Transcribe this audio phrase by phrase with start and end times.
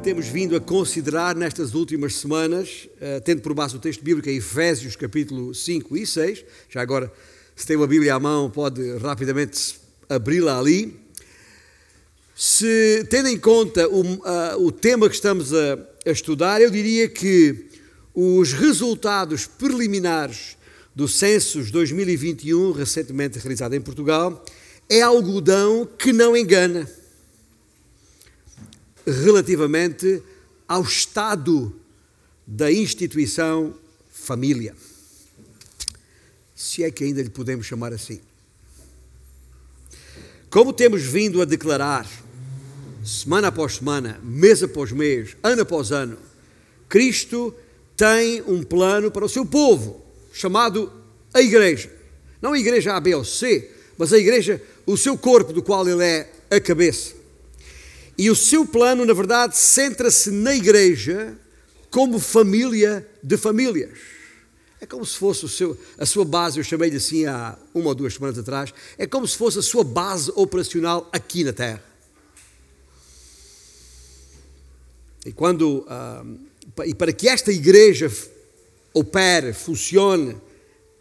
[0.00, 4.30] que temos vindo a considerar nestas últimas semanas, uh, tendo por base o texto bíblico
[4.30, 6.44] em Efésios capítulo 5 e 6.
[6.70, 7.12] Já agora,
[7.54, 9.78] se tem uma Bíblia à mão, pode rapidamente
[10.08, 10.98] abri-la ali.
[12.34, 17.06] Se tendo em conta o, uh, o tema que estamos a, a estudar, eu diria
[17.06, 17.66] que
[18.14, 20.56] os resultados preliminares
[20.94, 24.42] do Census 2021, recentemente realizado em Portugal,
[24.88, 26.88] é algodão que não engana
[29.06, 30.22] relativamente
[30.66, 31.74] ao estado
[32.46, 33.74] da instituição
[34.10, 34.74] família.
[36.54, 38.20] Se é que ainda lhe podemos chamar assim.
[40.50, 42.08] Como temos vindo a declarar,
[43.04, 46.18] semana após semana, mês após mês, ano após ano,
[46.88, 47.54] Cristo
[47.96, 50.92] tem um plano para o seu povo, chamado
[51.32, 51.90] a Igreja.
[52.42, 55.88] Não a Igreja A, B ou C, mas a Igreja, o seu corpo, do qual
[55.88, 57.19] ele é a cabeça.
[58.20, 61.38] E o seu plano, na verdade, centra-se na igreja
[61.88, 63.98] como família de famílias.
[64.78, 68.12] É como se fosse seu, a sua base, eu chamei-lhe assim há uma ou duas
[68.12, 71.82] semanas atrás, é como se fosse a sua base operacional aqui na Terra.
[75.24, 78.12] E quando uh, e para que esta igreja
[78.92, 80.36] opere, funcione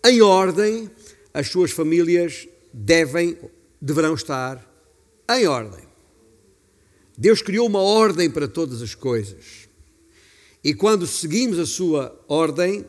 [0.06, 0.90] em ordem,
[1.34, 3.38] as suas famílias devem,
[3.81, 4.66] deverão estar
[5.30, 5.90] em ordem.
[7.20, 9.67] Deus criou uma ordem para todas as coisas.
[10.64, 12.86] E quando seguimos a sua ordem,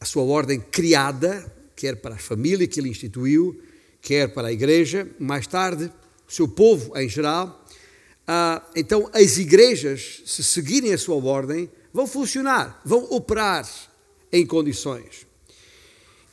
[0.00, 3.62] a sua ordem criada, quer para a família que ele instituiu,
[4.02, 5.92] quer para a igreja, mais tarde,
[6.28, 7.64] o seu povo em geral,
[8.26, 13.64] ah, então as igrejas, se seguirem a sua ordem, vão funcionar, vão operar
[14.32, 15.24] em condições.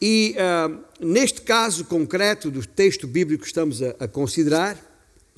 [0.02, 4.87] E ah, neste caso concreto do texto bíblico que estamos a, a considerar,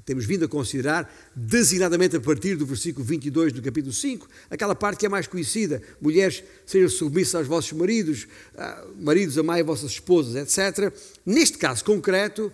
[0.05, 4.99] temos vindo a considerar, designadamente a partir do versículo 22 do capítulo 5, aquela parte
[4.99, 8.27] que é mais conhecida: mulheres, sejam submissas aos vossos maridos,
[8.57, 10.93] ah, maridos, amai vossas esposas, etc.
[11.25, 12.51] Neste caso concreto,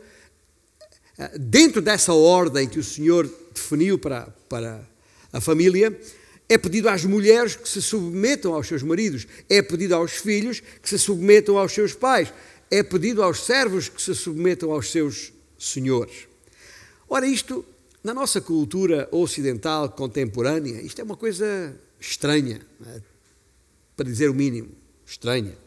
[1.17, 4.87] ah, dentro dessa ordem que o Senhor definiu para, para
[5.31, 5.97] a família,
[6.47, 10.89] é pedido às mulheres que se submetam aos seus maridos, é pedido aos filhos que
[10.89, 12.31] se submetam aos seus pais,
[12.69, 16.34] é pedido aos servos que se submetam aos seus senhores.
[17.15, 17.63] Ora, isto,
[18.03, 23.01] na nossa cultura ocidental contemporânea, isto é uma coisa estranha, é?
[23.95, 24.71] para dizer o mínimo,
[25.05, 25.57] estranha.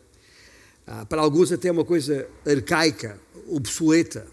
[0.86, 4.26] Ah, para alguns até é uma coisa arcaica, obsoleta,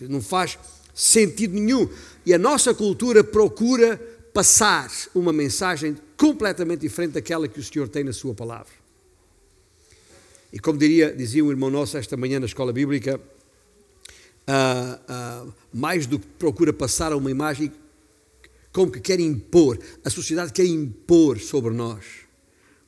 [0.00, 0.58] não faz
[0.92, 1.88] sentido nenhum.
[2.26, 3.96] E a nossa cultura procura
[4.34, 8.72] passar uma mensagem completamente diferente daquela que o Senhor tem na sua palavra.
[10.52, 13.20] E como diria, dizia um irmão nosso esta manhã na escola bíblica,
[14.48, 17.70] uh, uh, mais do que procura passar a uma imagem
[18.72, 22.04] como que quer impor, a sociedade quer impor sobre nós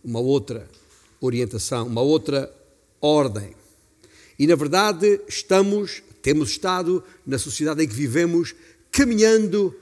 [0.02, 0.68] uma outra
[1.20, 2.50] orientação, uma outra
[3.00, 3.54] ordem.
[4.38, 8.54] E na verdade estamos, temos estado na sociedade em que vivemos
[8.90, 9.74] caminhando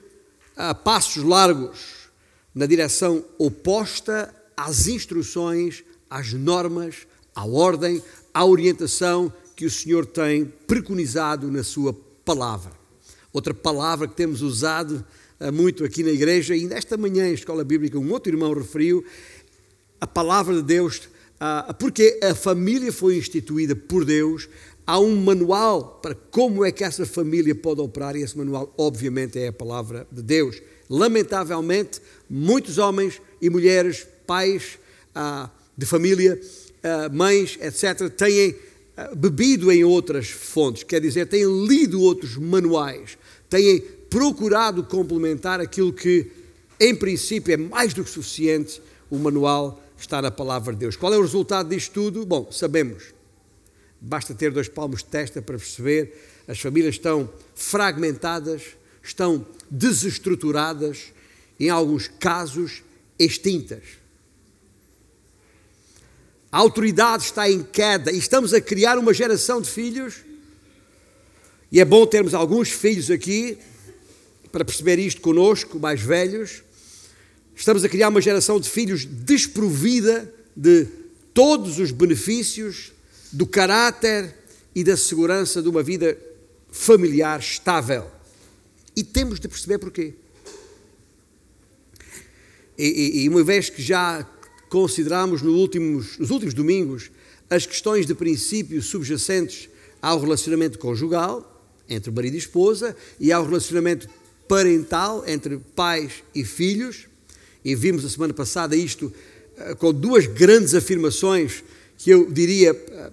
[0.56, 2.09] a passos largos
[2.55, 8.03] na direção oposta às instruções, às normas, à ordem,
[8.34, 11.93] à orientação que o Senhor tem preconizado na Sua
[12.25, 12.71] palavra.
[13.33, 15.05] Outra palavra que temos usado
[15.41, 19.05] eh, muito aqui na igreja, e nesta manhã em escola bíblica, um outro irmão referiu
[20.01, 21.09] a palavra de Deus,
[21.41, 24.49] ah, porque a família foi instituída por Deus,
[24.87, 29.41] há um manual para como é que essa família pode operar, e esse manual, obviamente,
[29.41, 30.63] é a palavra de Deus.
[30.89, 34.79] Lamentavelmente, muitos homens e mulheres, pais
[35.13, 36.41] ah, de família,
[36.85, 38.68] ah, mães, etc., têm
[39.16, 43.16] bebido em outras fontes, quer dizer, têm lido outros manuais,
[43.48, 46.31] têm procurado complementar aquilo que,
[46.81, 50.97] em princípio, é mais do que suficiente, o manual está na palavra de Deus.
[50.97, 52.24] Qual é o resultado disto tudo?
[52.24, 53.15] Bom, sabemos.
[54.00, 56.42] Basta ter dois palmos de testa para perceber.
[56.47, 58.62] As famílias estão fragmentadas,
[59.03, 61.12] estão desestruturadas,
[61.59, 62.83] em alguns casos
[63.18, 63.83] extintas.
[66.50, 70.16] A autoridade está em queda e estamos a criar uma geração de filhos.
[71.71, 73.59] E é bom termos alguns filhos aqui
[74.50, 76.62] para perceber isto conosco, mais velhos.
[77.54, 80.86] Estamos a criar uma geração de filhos desprovida de
[81.34, 82.92] todos os benefícios
[83.30, 84.34] do caráter
[84.74, 86.16] e da segurança de uma vida
[86.71, 88.10] familiar estável.
[88.97, 90.15] E temos de perceber porquê.
[92.78, 94.27] E, e, e uma vez que já
[94.68, 97.10] consideramos no últimos, nos últimos domingos
[97.50, 99.68] as questões de princípio subjacentes
[100.00, 101.54] ao relacionamento conjugal,
[101.88, 104.09] entre marido e esposa, e ao relacionamento
[104.47, 107.06] parental, entre pais e filhos,
[107.65, 109.12] E vimos a semana passada isto
[109.59, 111.62] uh, com duas grandes afirmações
[111.98, 113.12] que eu diria uh,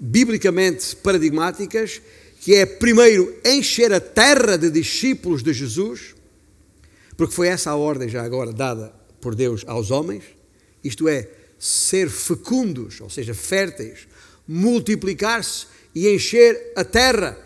[0.00, 2.00] biblicamente paradigmáticas,
[2.40, 6.14] que é primeiro encher a terra de discípulos de Jesus,
[7.16, 10.22] porque foi essa a ordem já agora dada por Deus aos homens,
[10.88, 14.08] isto é, ser fecundos, ou seja, férteis,
[14.46, 17.38] multiplicar-se e encher a terra.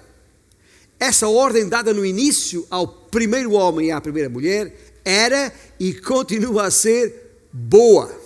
[0.99, 4.75] Essa ordem dada no início ao primeiro homem e à primeira mulher
[5.05, 8.21] era e continua a ser boa.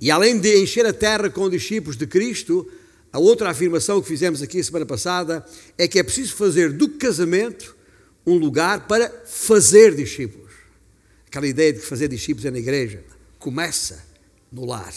[0.00, 2.70] E além de encher a terra com discípulos de Cristo,
[3.12, 5.44] a outra afirmação que fizemos aqui a semana passada
[5.76, 7.76] é que é preciso fazer do casamento
[8.26, 10.47] um lugar para fazer discípulos.
[11.28, 13.04] Aquela ideia de fazer discípulos é na igreja.
[13.38, 14.02] Começa
[14.50, 14.94] no lar.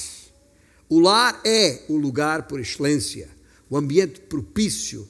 [0.87, 3.29] O lar é o lugar por excelência,
[3.69, 5.07] o ambiente propício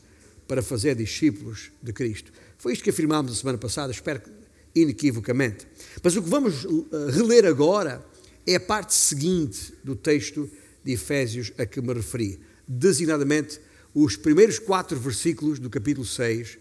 [0.48, 2.32] para fazer discípulos de Cristo.
[2.58, 4.32] Foi isto que afirmámos a semana passada, espero que
[4.76, 5.68] inequivocamente.
[6.04, 8.04] Mas o que vamos eh, reler agora
[8.46, 10.50] é a parte seguinte do texto
[10.84, 13.60] de Efésios a que me referi, designadamente
[13.94, 16.58] os primeiros quatro versículos do capítulo 6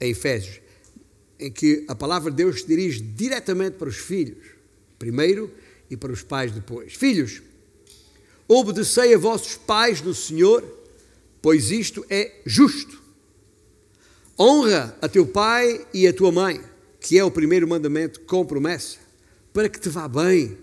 [0.00, 0.60] em Efésios,
[1.38, 4.44] em que a palavra de Deus se dirige diretamente para os filhos,
[4.98, 5.50] primeiro,
[5.90, 6.94] e para os pais depois.
[6.94, 7.42] Filhos,
[8.48, 10.64] obedecei a vossos pais no Senhor,
[11.42, 13.02] pois isto é justo.
[14.38, 16.60] Honra a teu pai e a tua mãe,
[17.00, 18.98] que é o primeiro mandamento com promessa,
[19.52, 20.58] para que te vá bem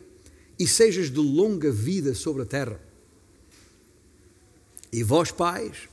[0.60, 2.80] e sejas de longa vida sobre a terra.
[4.92, 5.90] E vós, pais,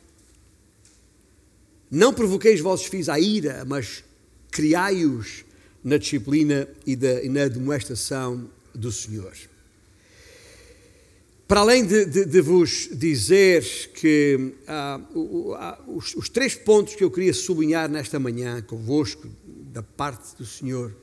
[1.91, 4.03] não provoqueis vossos filhos à ira, mas
[4.51, 5.45] criai-os
[5.83, 9.33] na disciplina e, da, e na demonstração do Senhor.
[11.47, 13.65] Para além de, de, de vos dizer
[13.95, 15.01] que ah,
[15.87, 19.27] os, os, três pontos que eu queria sublinhar nesta manhã convosco,
[19.73, 20.95] da parte do Senhor,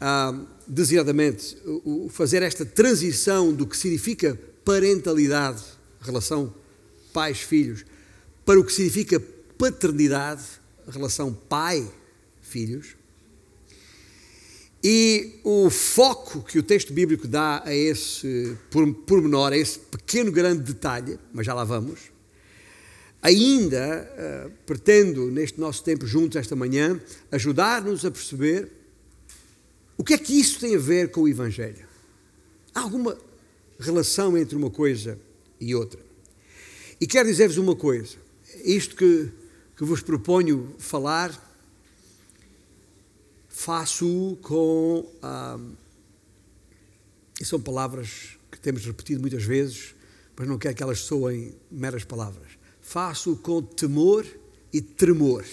[0.00, 5.62] ah, designadamente, o, o fazer esta transição do que significa parentalidade,
[6.00, 6.52] relação
[7.12, 7.84] pais-filhos,
[8.44, 9.20] para o que significa
[9.56, 10.42] paternidade,
[10.88, 11.32] relação
[12.56, 12.96] pai-filhos,
[14.82, 18.56] e o foco que o texto bíblico dá a esse
[19.06, 22.00] pormenor, a esse pequeno grande detalhe, mas já lá vamos,
[23.20, 24.08] ainda
[24.46, 27.00] uh, pretendo, neste nosso tempo juntos esta manhã,
[27.30, 28.70] ajudar-nos a perceber
[29.98, 31.84] o que é que isso tem a ver com o Evangelho.
[32.74, 33.18] Há alguma
[33.78, 35.18] relação entre uma coisa
[35.60, 36.00] e outra.
[37.00, 38.16] E quero dizer-vos uma coisa:
[38.64, 39.30] isto que,
[39.76, 41.45] que vos proponho falar
[43.56, 45.10] faço com.
[45.22, 45.58] Ah,
[47.42, 49.94] são palavras que temos repetido muitas vezes,
[50.36, 52.52] mas não quero que elas soem meras palavras.
[52.82, 54.26] Faço com temor
[54.72, 55.44] e tremor.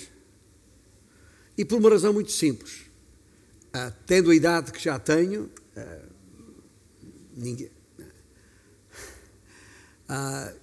[1.57, 2.81] E por uma razão muito simples.
[3.71, 6.05] Ah, tendo a idade que já tenho, ah,
[7.35, 7.71] ninguém.
[10.09, 10.53] Ah,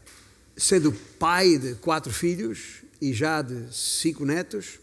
[0.54, 4.78] sendo pai de quatro filhos e já de cinco netos,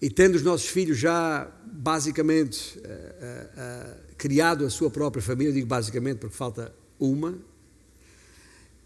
[0.00, 5.52] e tendo os nossos filhos já basicamente uh, uh, uh, criado a sua própria família,
[5.52, 7.38] digo basicamente porque falta uma,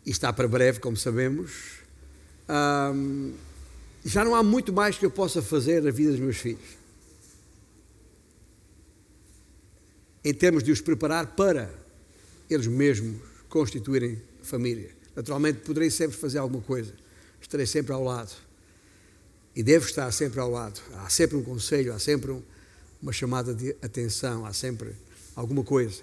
[0.05, 1.79] e está para breve, como sabemos,
[4.05, 6.77] já não há muito mais que eu possa fazer na vida dos meus filhos.
[10.23, 11.73] Em termos de os preparar para
[12.51, 13.17] eles mesmos
[13.49, 14.91] constituírem família.
[15.17, 16.93] Naturalmente, poderei sempre fazer alguma coisa,
[17.41, 18.35] estarei sempre ao lado
[19.55, 20.81] e devo estar sempre ao lado.
[20.95, 22.43] Há sempre um conselho, há sempre um,
[23.01, 24.91] uma chamada de atenção, há sempre
[25.37, 26.03] alguma coisa.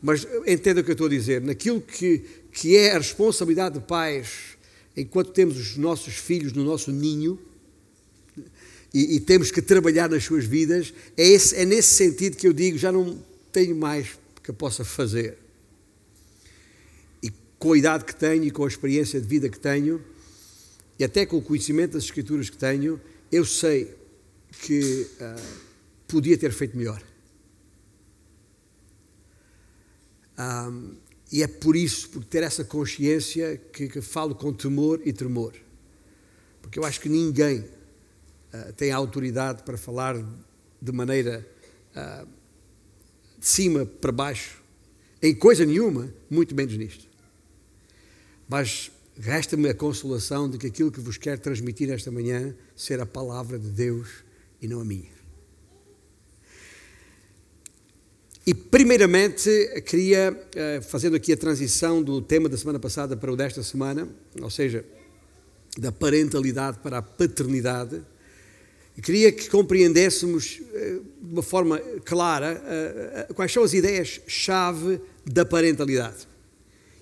[0.00, 3.86] Mas entenda o que eu estou a dizer, naquilo que, que é a responsabilidade de
[3.86, 4.56] pais,
[4.96, 7.38] enquanto temos os nossos filhos no nosso ninho,
[8.94, 12.52] e, e, temos que trabalhar nas suas vidas, é, esse, é nesse sentido que eu
[12.52, 13.18] digo: já não
[13.50, 15.38] tenho mais que eu possa fazer.
[17.22, 19.98] E com a idade que tenho e com a experiência de vida que tenho,
[20.98, 23.94] e até com o conhecimento das Escrituras que tenho, eu sei
[24.60, 25.62] que uh,
[26.06, 27.02] podia ter feito melhor.
[30.38, 30.96] Um,
[31.30, 35.54] e é por isso, por ter essa consciência, que, que, falo com temor e tremor.
[36.60, 40.14] Porque eu acho que ninguém uh, tem a autoridade para falar
[40.80, 41.46] de maneira
[41.96, 42.28] uh,
[43.38, 44.62] de cima para baixo,
[45.22, 47.08] em coisa nenhuma, muito menos nisto.
[48.48, 53.06] Mas Resta-me a consolação de que aquilo que vos quero transmitir esta manhã ser a
[53.06, 54.08] palavra de Deus
[54.60, 55.12] e não a minha.
[58.44, 59.48] E, primeiramente,
[59.86, 64.08] queria, eh, fazendo aqui a transição do tema da semana passada para o desta semana,
[64.40, 64.84] ou seja,
[65.78, 68.02] da parentalidade para a paternidade,
[69.00, 76.31] queria que compreendêssemos eh, de uma forma clara eh, quais são as ideias-chave da parentalidade.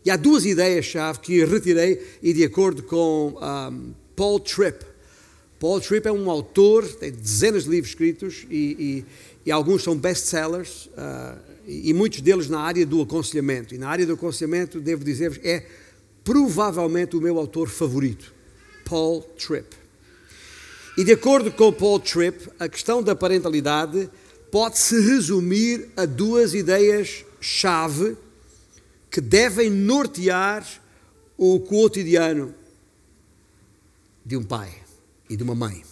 [0.05, 4.85] E há duas ideias-chave que retirei e de acordo com um, Paul Tripp.
[5.59, 9.05] Paul Tripp é um autor, tem dezenas de livros escritos e,
[9.45, 13.75] e, e alguns são best-sellers uh, e, e muitos deles na área do aconselhamento.
[13.75, 15.67] E na área do aconselhamento, devo dizer-vos, é
[16.25, 18.33] provavelmente o meu autor favorito,
[18.87, 19.77] Paul Tripp.
[20.97, 24.09] E de acordo com Paul Tripp, a questão da parentalidade
[24.51, 28.17] pode-se resumir a duas ideias-chave
[29.11, 30.67] que devem nortear
[31.37, 32.55] o cotidiano
[34.25, 34.73] de um pai
[35.29, 35.83] e de uma mãe.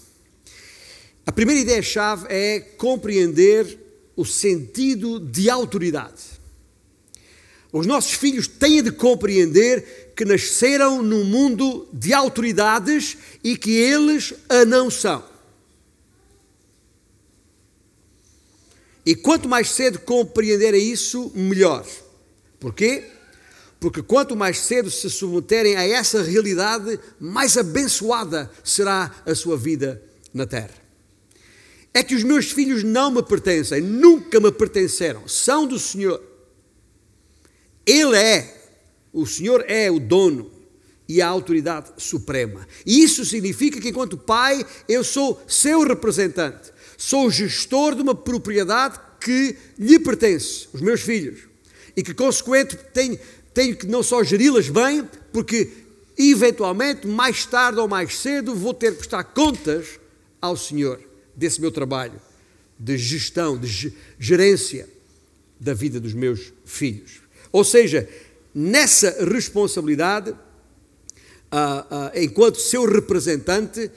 [1.26, 3.78] A primeira ideia-chave é compreender
[4.16, 6.38] o sentido de autoridade.
[7.72, 14.34] Os nossos filhos têm de compreender que nasceram num mundo de autoridades e que eles
[14.48, 15.22] a não são.
[19.04, 21.86] E quanto mais cedo compreenderem isso, melhor.
[22.60, 23.04] Porquê?
[23.80, 30.02] Porque quanto mais cedo se submeterem a essa realidade, mais abençoada será a sua vida
[30.34, 30.74] na terra.
[31.94, 36.20] É que os meus filhos não me pertencem, nunca me pertenceram, são do Senhor.
[37.86, 38.70] Ele é,
[39.12, 40.50] o Senhor é o dono
[41.08, 42.66] e a autoridade suprema.
[42.84, 48.98] E isso significa que, enquanto pai, eu sou seu representante, sou gestor de uma propriedade
[49.20, 51.47] que lhe pertence, os meus filhos
[51.98, 53.18] e que, consequente, tenho,
[53.52, 55.68] tenho que não só geri-las bem, porque
[56.16, 59.98] eventualmente, mais tarde ou mais cedo, vou ter que prestar contas
[60.40, 61.00] ao Senhor
[61.34, 62.22] desse meu trabalho
[62.78, 64.88] de gestão, de gerência
[65.58, 67.20] da vida dos meus filhos.
[67.50, 68.08] Ou seja,
[68.54, 70.36] nessa responsabilidade, uh,
[71.50, 73.90] uh, enquanto seu representante,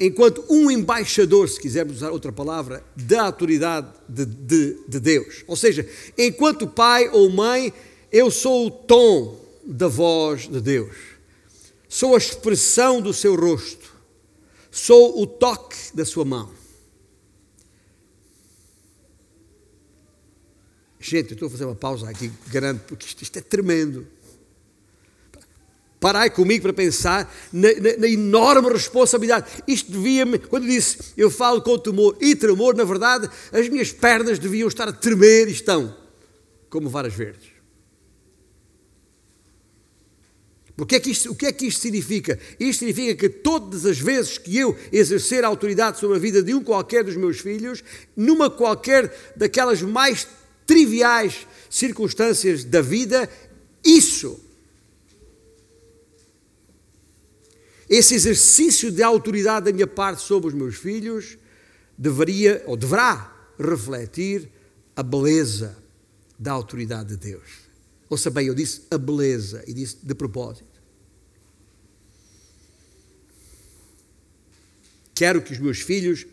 [0.00, 5.44] enquanto um embaixador, se quisermos usar outra palavra, da autoridade de, de, de Deus.
[5.46, 7.72] Ou seja, enquanto pai ou mãe,
[8.10, 10.96] eu sou o tom da voz de Deus,
[11.88, 13.92] sou a expressão do seu rosto,
[14.70, 16.50] sou o toque da sua mão.
[20.98, 24.06] Gente, eu estou a fazer uma pausa aqui grande, porque isto, isto é tremendo.
[26.02, 29.62] Parai comigo para pensar na, na, na enorme responsabilidade.
[29.68, 34.36] Isto devia-me, quando disse eu falo com temor e tremor, na verdade, as minhas pernas
[34.40, 35.96] deviam estar a tremer e estão,
[36.68, 37.50] como varas verdes.
[40.76, 42.36] Porque é que isto, o que é que isto significa?
[42.58, 46.52] Isto significa que todas as vezes que eu exercer a autoridade sobre a vida de
[46.52, 47.84] um qualquer dos meus filhos,
[48.16, 50.26] numa qualquer daquelas mais
[50.66, 53.30] triviais circunstâncias da vida,
[53.84, 54.51] isso
[57.92, 61.36] Esse exercício de autoridade da minha parte sobre os meus filhos
[61.98, 64.48] deveria ou deverá refletir
[64.96, 65.76] a beleza
[66.38, 67.50] da autoridade de Deus.
[68.08, 70.80] Ouça bem, eu disse a beleza e disse de propósito.
[75.14, 76.24] Quero que os meus filhos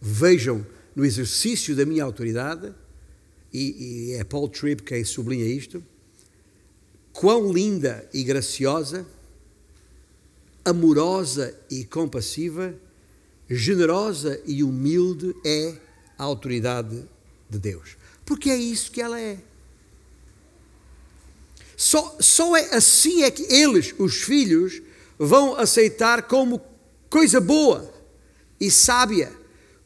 [0.00, 0.64] vejam
[0.94, 2.72] no exercício da minha autoridade,
[3.52, 5.82] e, e é Paul Tripp quem sublinha isto,
[7.12, 9.04] quão linda e graciosa
[10.64, 12.74] amorosa e compassiva,
[13.48, 15.74] generosa e humilde é
[16.18, 17.04] a autoridade
[17.48, 17.96] de Deus.
[18.24, 19.38] Porque é isso que ela é.
[21.76, 24.82] Só, só é assim é que eles, os filhos,
[25.18, 26.60] vão aceitar como
[27.08, 27.92] coisa boa
[28.60, 29.32] e sábia,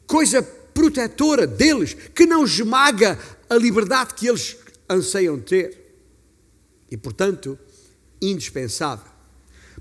[0.05, 3.17] coisa protetora deles, que não esmaga
[3.49, 4.57] a liberdade que eles
[4.89, 5.97] anseiam ter.
[6.91, 7.57] E, portanto,
[8.21, 9.14] indispensável.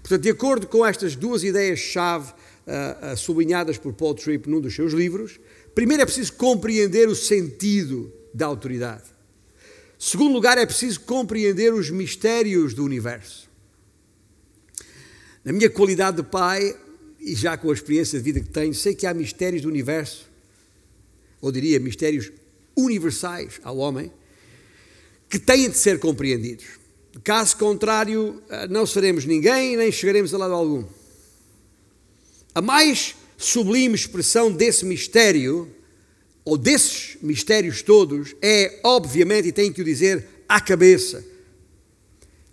[0.05, 4.93] Portanto, de acordo com estas duas ideias-chave uh, sublinhadas por Paul Tripp num dos seus
[4.93, 5.41] livros,
[5.75, 9.05] primeiro é preciso compreender o sentido da autoridade.
[9.99, 13.49] Segundo lugar, é preciso compreender os mistérios do universo.
[15.43, 16.77] Na minha qualidade de pai,
[17.19, 20.31] e já com a experiência de vida que tenho, sei que há mistérios do universo,
[21.41, 22.31] ou diria mistérios
[22.77, 24.13] universais ao homem,
[25.31, 26.84] que têm de ser compreendidos.
[27.23, 30.85] Caso contrário, eh, não seremos ninguém nem chegaremos a lado algum.
[32.55, 35.71] A mais sublime expressão desse mistério,
[36.45, 41.25] ou desses mistérios todos, é, obviamente, e tenho que o dizer à cabeça,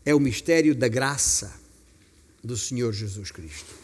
[0.06, 1.54] é o mistério da graça
[2.44, 3.82] do Senhor Jesus Cristo.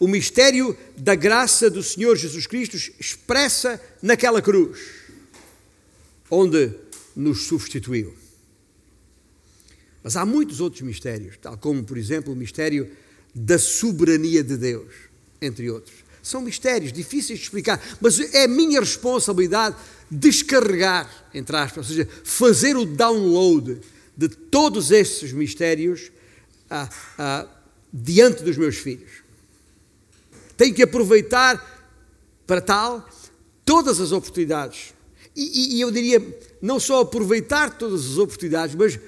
[0.00, 4.80] O mistério da graça do Senhor Jesus Cristo expressa naquela cruz,
[6.28, 6.72] onde
[7.14, 8.25] nos substituiu.
[10.06, 12.88] Mas há muitos outros mistérios, tal como, por exemplo, o mistério
[13.34, 14.94] da soberania de Deus,
[15.42, 15.96] entre outros.
[16.22, 19.74] São mistérios difíceis de explicar, mas é minha responsabilidade
[20.08, 23.80] descarregar, entre aspas, ou seja, fazer o download
[24.16, 26.12] de todos esses mistérios
[26.70, 27.48] ah, ah,
[27.92, 29.10] diante dos meus filhos.
[30.56, 31.90] Tenho que aproveitar
[32.46, 33.10] para tal
[33.64, 34.94] todas as oportunidades.
[35.34, 36.22] E, e, e eu diria,
[36.62, 39.00] não só aproveitar todas as oportunidades, mas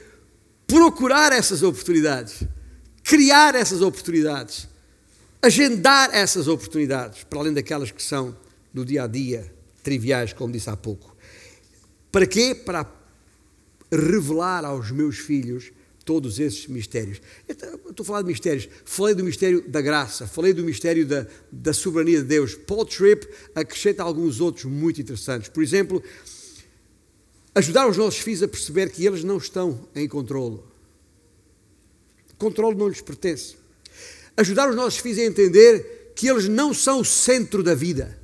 [0.69, 2.45] procurar essas oportunidades,
[3.03, 4.69] criar essas oportunidades,
[5.41, 8.37] agendar essas oportunidades, para além daquelas que são
[8.73, 9.51] do dia a dia,
[9.83, 11.17] triviais, como disse há pouco.
[12.13, 12.55] Para quê?
[12.55, 12.87] Para
[13.91, 15.73] revelar aos meus filhos
[16.05, 17.21] todos esses mistérios.
[17.47, 17.55] Eu
[17.91, 18.69] estou a falar de mistérios.
[18.85, 22.55] Falei do mistério da graça, falei do mistério da, da soberania de Deus.
[22.55, 25.49] Paul Tripp acrescenta alguns outros muito interessantes.
[25.49, 26.03] Por exemplo,
[27.59, 30.61] ajudar os nossos filhos a perceber que eles não estão em controle.
[32.39, 33.57] Controle não lhes pertence.
[34.37, 38.17] Ajudar os nossos filhos a entender que eles não são o centro da vida.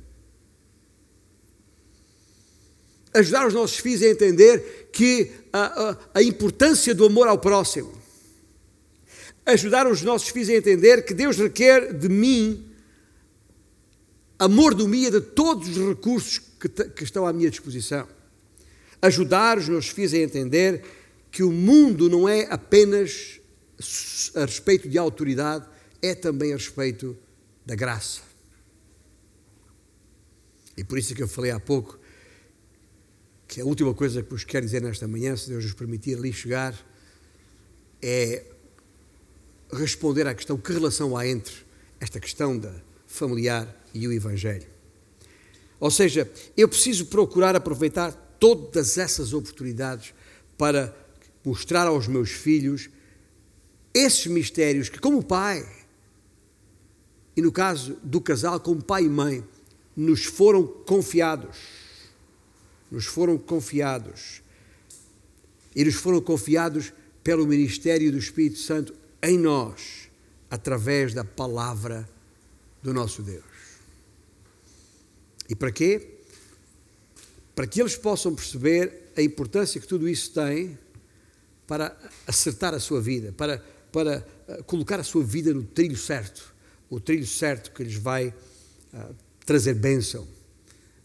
[3.13, 7.93] Ajudar os nossos filhos a entender que a, a, a importância do amor ao próximo.
[9.45, 12.71] Ajudar os nossos filhos a entender que Deus requer de mim
[14.87, 18.07] mim e de todos os recursos que, que estão à minha disposição
[19.05, 20.83] ajudar os meus filhos a entender
[21.31, 23.39] que o mundo não é apenas
[24.35, 25.67] a respeito de autoridade,
[26.01, 27.17] é também a respeito
[27.65, 28.21] da graça.
[30.77, 31.99] E por isso é que eu falei há pouco
[33.47, 36.33] que a última coisa que vos quero dizer nesta manhã, se Deus nos permitir ali
[36.33, 36.75] chegar,
[38.01, 38.43] é
[39.71, 41.55] responder à questão que relação há entre
[41.99, 42.73] esta questão da
[43.07, 44.67] familiar e o Evangelho.
[45.79, 50.13] Ou seja, eu preciso procurar aproveitar todas essas oportunidades
[50.57, 50.95] para
[51.43, 52.89] mostrar aos meus filhos
[53.93, 55.65] esses mistérios que, como pai,
[57.35, 59.43] e no caso do casal, como pai e mãe,
[59.95, 61.57] nos foram confiados.
[62.89, 64.41] Nos foram confiados.
[65.75, 66.93] E nos foram confiados
[67.23, 70.09] pelo ministério do Espírito Santo em nós,
[70.49, 72.07] através da palavra
[72.81, 73.43] do nosso Deus.
[75.49, 76.14] E para quê?
[77.55, 80.77] Para que eles possam perceber a importância que tudo isso tem
[81.65, 86.53] para acertar a sua vida, para, para eh, colocar a sua vida no trilho certo,
[86.89, 89.15] o trilho certo que lhes vai uh,
[89.45, 90.27] trazer bênção,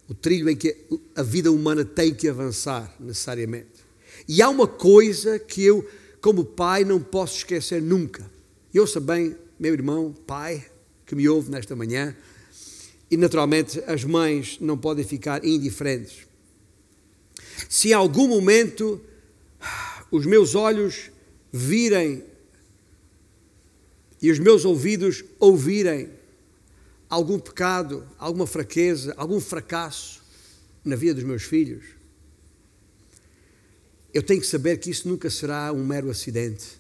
[0.09, 0.77] o trilho em que
[1.15, 3.69] a vida humana tem que avançar necessariamente.
[4.29, 5.89] E há uma coisa que eu,
[6.21, 8.29] como pai, não posso esquecer nunca.
[8.75, 10.67] Eu ouça bem, meu irmão, pai,
[11.07, 12.15] que me ouve nesta manhã,
[13.11, 16.30] e naturalmente as mães não podem ficar indiferentes
[17.69, 19.01] se em algum momento
[20.11, 21.11] os meus olhos
[21.53, 22.25] virem
[24.23, 26.11] e os meus ouvidos ouvirem
[27.09, 30.23] algum pecado, alguma fraqueza, algum fracasso
[30.85, 31.85] na vida dos meus filhos,
[34.13, 36.80] eu tenho que saber que isso nunca será um mero acidente.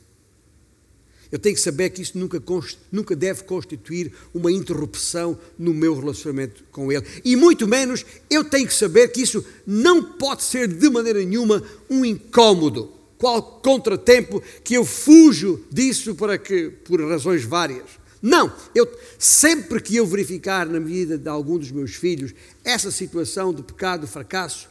[1.32, 2.42] Eu tenho que saber que isso nunca,
[2.90, 7.06] nunca deve constituir uma interrupção no meu relacionamento com Ele.
[7.24, 11.62] E muito menos eu tenho que saber que isso não pode ser de maneira nenhuma
[11.88, 18.00] um incômodo, qual contratempo que eu fujo disso para que, por razões várias.
[18.20, 18.86] Não, eu
[19.18, 24.06] sempre que eu verificar na vida de algum dos meus filhos essa situação de pecado,
[24.06, 24.68] fracasso,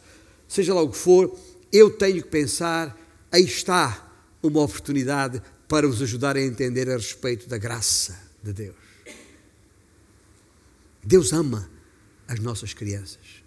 [0.48, 1.36] seja lá o que for,
[1.72, 2.98] eu tenho que pensar,
[3.32, 4.08] aí está
[4.42, 8.76] uma oportunidade para os ajudar a entender a respeito da graça de Deus.
[11.04, 11.70] Deus ama
[12.28, 13.44] as nossas crianças.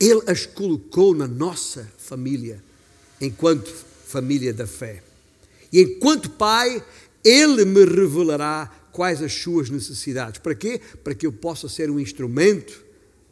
[0.00, 2.64] Ele as colocou na nossa família,
[3.20, 3.70] enquanto
[4.06, 5.02] família da fé.
[5.70, 6.82] E enquanto pai,
[7.22, 10.40] Ele me revelará quais as suas necessidades.
[10.40, 10.80] Para quê?
[11.04, 12.82] Para que eu possa ser um instrumento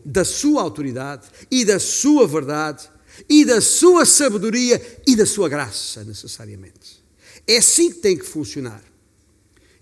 [0.05, 2.91] da sua autoridade e da sua verdade
[3.27, 7.04] e da sua sabedoria e da sua graça, necessariamente.
[7.47, 8.83] É assim que tem que funcionar.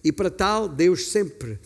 [0.03, 1.59] E para tal, Deus sempre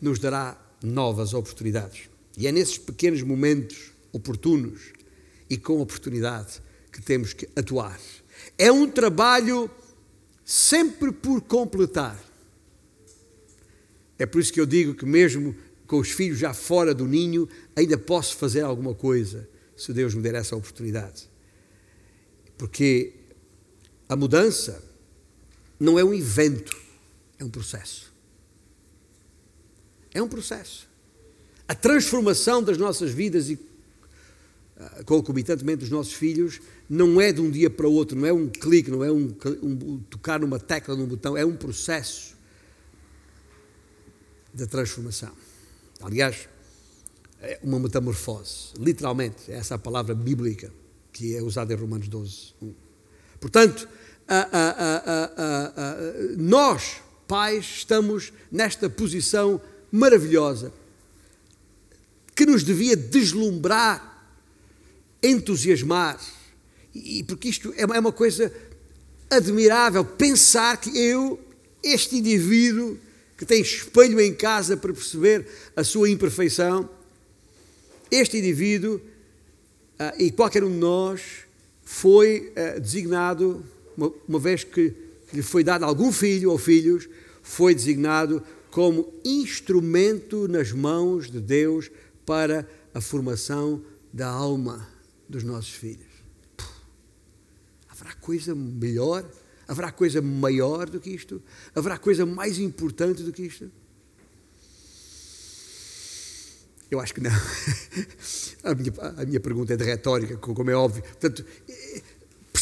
[0.00, 2.08] nos dará novas oportunidades.
[2.36, 4.92] E é nesses pequenos momentos oportunos
[5.48, 7.98] e com oportunidade que temos que atuar.
[8.56, 9.70] É um trabalho
[10.44, 12.22] sempre por completar.
[14.18, 17.48] É por isso que eu digo que, mesmo com os filhos já fora do ninho,
[17.74, 21.28] ainda posso fazer alguma coisa, se Deus me der essa oportunidade.
[22.58, 23.14] Porque
[24.08, 24.89] a mudança
[25.80, 26.76] não é um evento,
[27.38, 28.12] é um processo.
[30.12, 30.86] É um processo.
[31.66, 33.58] A transformação das nossas vidas e
[34.76, 38.32] ah, concomitantemente dos nossos filhos não é de um dia para o outro, não é
[38.32, 42.36] um clique, não é um, um tocar numa tecla, num botão, é um processo
[44.52, 45.32] de transformação.
[46.02, 46.48] Aliás,
[47.40, 50.72] é uma metamorfose, literalmente, é essa a palavra bíblica
[51.12, 52.54] que é usada em Romanos 12.
[53.38, 53.88] Portanto,
[56.36, 60.72] nós, pais, estamos nesta posição maravilhosa
[62.34, 64.24] que nos devia deslumbrar,
[65.22, 66.18] entusiasmar,
[66.94, 68.52] e porque isto é uma coisa
[69.28, 71.38] admirável, pensar que eu,
[71.82, 72.98] este indivíduo
[73.36, 76.88] que tem espelho em casa para perceber a sua imperfeição,
[78.10, 79.00] este indivíduo
[80.18, 81.20] e qualquer um de nós
[81.84, 83.64] foi designado,
[84.00, 84.94] uma, uma vez que
[85.32, 87.08] lhe foi dado algum filho ou filhos,
[87.42, 91.90] foi designado como instrumento nas mãos de Deus
[92.24, 94.88] para a formação da alma
[95.28, 96.08] dos nossos filhos.
[97.88, 99.28] Haverá coisa melhor?
[99.68, 101.42] Haverá coisa maior do que isto?
[101.74, 103.70] Haverá coisa mais importante do que isto?
[106.90, 107.30] Eu acho que não.
[108.62, 111.02] A minha, a minha pergunta é de retórica, como é óbvio.
[111.02, 111.42] Portanto,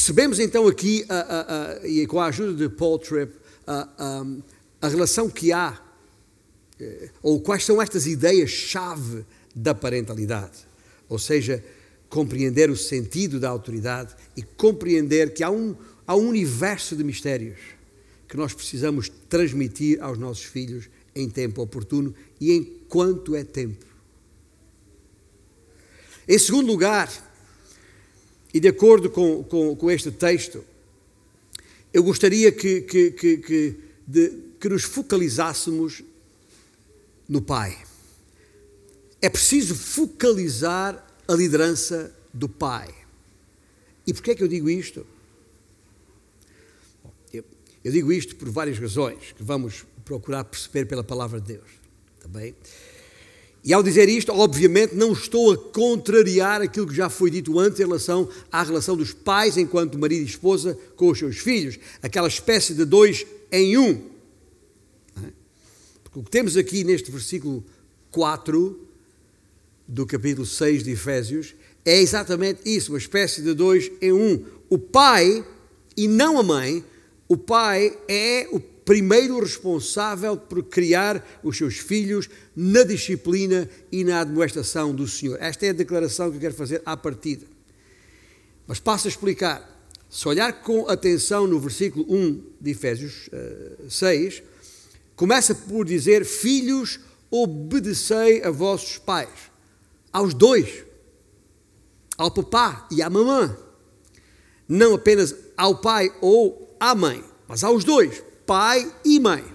[0.09, 3.31] percebemos então aqui, a, a, e com a ajuda de Paul Tripp,
[3.67, 4.25] a,
[4.81, 5.79] relação que há,
[6.79, 9.23] eh, ou quais são estas ideias-chave
[9.55, 10.67] da parentalidade.
[11.07, 11.63] Ou seja,
[12.09, 15.75] compreender o sentido da autoridade e compreender que há um,
[16.07, 17.59] há um universo de mistérios
[18.27, 23.85] que nós precisamos transmitir aos nossos filhos em tempo oportuno e enquanto é tempo.
[26.27, 27.28] Em segundo lugar,
[28.53, 30.63] e de acordo com, com, com este texto,
[31.93, 36.03] eu gostaria que, que, que, que, de, que nos focalizássemos
[37.27, 37.77] no Pai.
[39.21, 42.93] É preciso focalizar a liderança do Pai.
[44.05, 45.05] E porquê é que eu digo isto?
[47.31, 47.43] Eu,
[47.83, 51.69] eu digo isto por várias razões que vamos procurar perceber pela palavra de Deus.
[52.19, 52.53] Também.
[52.53, 52.59] Tá
[53.63, 57.79] e ao dizer isto, obviamente, não estou a contrariar aquilo que já foi dito antes
[57.79, 62.27] em relação à relação dos pais enquanto marido e esposa com os seus filhos, aquela
[62.27, 64.01] espécie de dois em um.
[65.21, 65.31] É?
[66.03, 67.63] Porque o que temos aqui neste versículo
[68.11, 68.79] 4
[69.87, 74.45] do capítulo 6 de Efésios é exatamente isso, uma espécie de dois em um.
[74.69, 75.43] O pai
[75.97, 76.83] e não a mãe,
[77.27, 84.21] o pai é o primeiro responsável por criar os seus filhos na disciplina e na
[84.21, 85.37] admoestação do Senhor.
[85.41, 87.45] Esta é a declaração que eu quero fazer à partida.
[88.67, 89.77] Mas passo a explicar.
[90.09, 94.43] Se olhar com atenção no versículo 1 de Efésios uh, eh, 6,
[95.15, 99.49] começa por dizer: Filhos, obedecei a vossos pais
[100.11, 100.83] aos dois,
[102.17, 103.55] ao papá e à mamã.
[104.67, 109.45] Não apenas ao pai ou à mãe, mas aos dois, pai e mãe.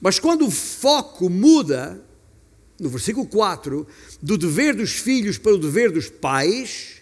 [0.00, 2.04] Mas quando o foco muda,
[2.80, 3.86] no versículo 4,
[4.20, 6.96] do dever dos filhos para o dever dos pais,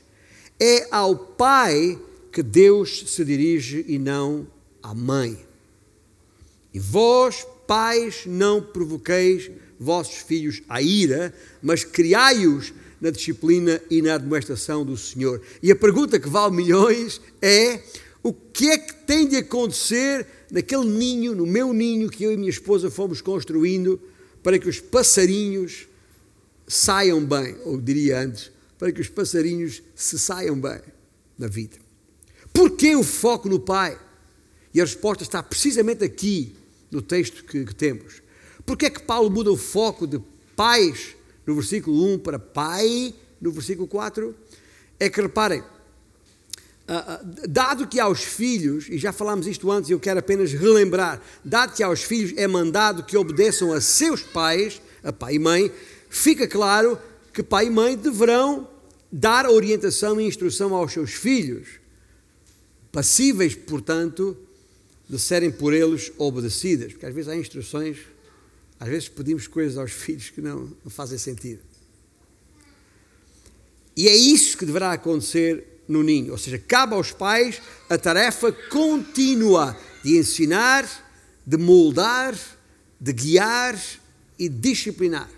[0.61, 1.99] é ao pai
[2.31, 4.47] que Deus se dirige e não
[4.83, 5.39] à mãe.
[6.75, 14.17] E vós, pais, não provoqueis vossos filhos à ira, mas criai-os na disciplina e na
[14.17, 15.41] admoestação do Senhor.
[15.63, 17.81] E a pergunta que vale milhões é:
[18.23, 22.37] o que é que tem de acontecer naquele ninho, no meu ninho que eu e
[22.37, 24.01] minha esposa fomos construindo,
[24.43, 25.89] para que os passarinhos
[26.67, 30.81] saiam bem, ou diria antes, para que os passarinhos se saiam bem
[31.39, 31.77] na vida?
[32.53, 33.99] Porquê o foco no Pai?
[34.73, 36.55] E a resposta está precisamente aqui
[36.91, 38.23] no texto que, que temos.
[38.67, 40.21] Porquê é que Paulo muda o foco de
[40.57, 44.35] pais no versículo 1 para pai no versículo 4?
[44.99, 45.63] É que reparem,
[47.49, 51.83] dado que aos filhos, e já falámos isto antes eu quero apenas relembrar, dado que
[51.83, 55.73] aos filhos é mandado que obedeçam a seus pais, a pai e mãe,
[56.11, 56.99] fica claro
[57.33, 58.69] que pai e mãe deverão
[59.11, 61.69] dar orientação e instrução aos seus filhos,
[62.93, 64.37] passíveis, portanto,
[65.09, 67.99] de serem por eles obedecidas, porque às vezes há instruções
[68.79, 71.63] às vezes pedimos coisas aos filhos que não, não fazem sentido.
[73.97, 78.53] E é isso que deverá acontecer no ninho, ou seja, cabe aos pais a tarefa
[78.53, 80.89] contínua de ensinar,
[81.47, 82.35] de moldar,
[83.01, 83.79] de guiar
[84.39, 85.29] e disciplinar.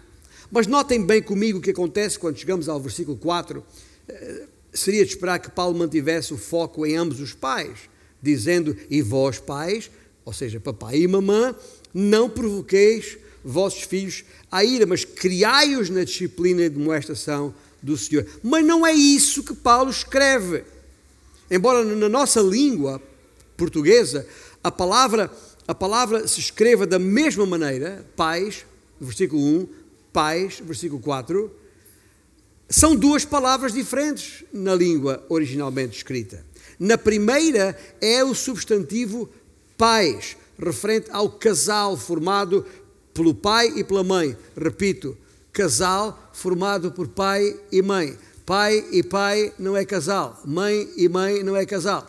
[0.50, 3.64] Mas notem bem comigo o que acontece quando chegamos ao versículo 4.
[4.08, 7.90] Eh, seria de esperar que Paulo mantivesse o foco em ambos os pais,
[8.22, 9.90] dizendo: E vós, pais,
[10.24, 11.54] ou seja, papai e mamã,
[11.92, 17.54] não provoqueis vossos filhos à ira, mas criai-os na disciplina e demonstração
[17.86, 18.26] do Senhor.
[18.42, 20.64] Mas não é isso que Paulo escreve.
[21.50, 23.00] Embora na nossa língua
[23.56, 24.26] portuguesa
[24.62, 25.30] a palavra,
[25.66, 28.66] a palavra se escreva da mesma maneira, pais,
[29.00, 29.68] versículo 1,
[30.12, 31.50] pais, versículo 4,
[32.68, 36.44] são duas palavras diferentes na língua originalmente escrita.
[36.80, 39.30] Na primeira é o substantivo
[39.78, 42.66] pais, referente ao casal formado
[43.14, 44.36] pelo pai e pela mãe.
[44.56, 45.16] Repito,
[45.56, 48.18] casal formado por pai e mãe.
[48.44, 50.38] Pai e pai não é casal.
[50.44, 52.06] Mãe e mãe não é casal.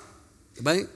[0.52, 0.88] Está bem?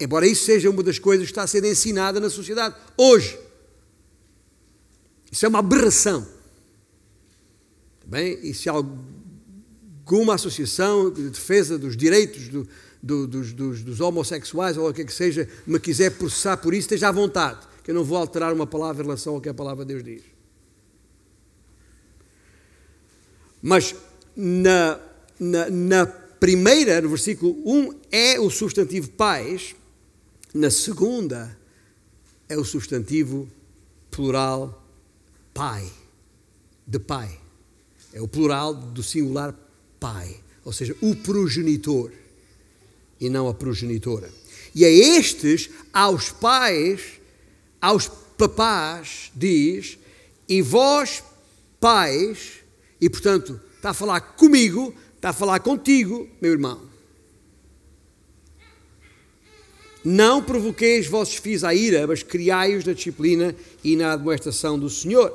[0.00, 3.38] Embora isso seja uma das coisas que está a ser ensinada na sociedade hoje.
[5.30, 6.26] Isso é uma aberração.
[7.96, 8.38] Está bem?
[8.42, 12.66] E se alguma associação de defesa dos direitos do,
[13.02, 16.72] do, dos, dos, dos, homossexuais ou o que é que seja me quiser processar por
[16.72, 19.48] isso, esteja à vontade, que eu não vou alterar uma palavra em relação ao que
[19.50, 20.29] a palavra de Deus diz.
[23.62, 23.94] Mas
[24.36, 24.98] na,
[25.38, 29.74] na, na primeira, no versículo 1, é o substantivo pais,
[30.54, 31.56] na segunda,
[32.48, 33.48] é o substantivo
[34.10, 34.84] plural
[35.54, 35.90] pai,
[36.86, 37.38] de pai.
[38.12, 39.54] É o plural do singular
[40.00, 42.10] pai, ou seja, o progenitor
[43.20, 44.28] e não a progenitora.
[44.74, 47.20] E a estes, aos pais,
[47.80, 49.98] aos papás, diz:
[50.48, 51.22] E vós,
[51.78, 52.59] pais,
[53.00, 56.90] e portanto, está a falar comigo, está a falar contigo, meu irmão.
[60.04, 65.32] Não provoqueis vossos filhos à ira, mas criai-os na disciplina e na admoestação do Senhor.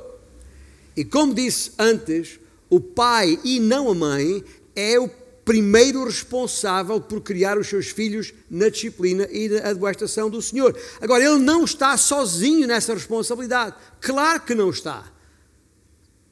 [0.98, 4.44] E como disse antes, o pai e não a mãe
[4.76, 5.08] é o
[5.44, 10.76] primeiro responsável por criar os seus filhos na disciplina e na admoestação do Senhor.
[11.00, 13.76] Agora, ele não está sozinho nessa responsabilidade.
[14.02, 15.12] Claro que não está.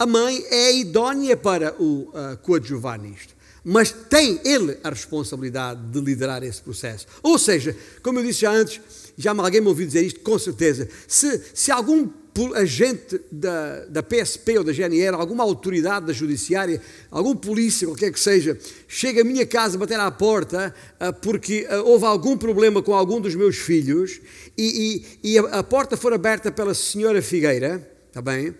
[0.04, 6.02] A mãe é idónea para o uh, coadjuvar nisto mas tem ele a responsabilidade de
[6.02, 7.08] liderar esse processo.
[7.24, 8.82] Ou seja, como eu disse já antes,
[9.18, 12.10] já alguém me ouviu dizer isto, com certeza, se, se algum
[12.56, 18.20] agente da, da PSP ou da GNR, alguma autoridade da judiciária, algum polícia, qualquer que
[18.20, 22.94] seja, chega à minha casa bater à porta uh, porque uh, houve algum problema com
[22.94, 24.20] algum dos meus filhos
[24.58, 28.54] e, e, e a, a, porta for aberta pela senhora Figueira, está bem?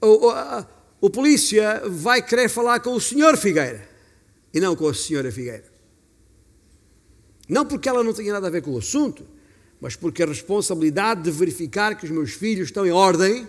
[0.00, 0.66] O, o, a,
[1.00, 3.88] o polícia vai querer falar com o senhor Figueira
[4.52, 5.64] e não com a senhora Figueira.
[7.48, 9.26] Não porque ela não tenha nada a ver com o assunto,
[9.80, 13.48] mas porque a responsabilidade de verificar que os meus filhos estão em ordem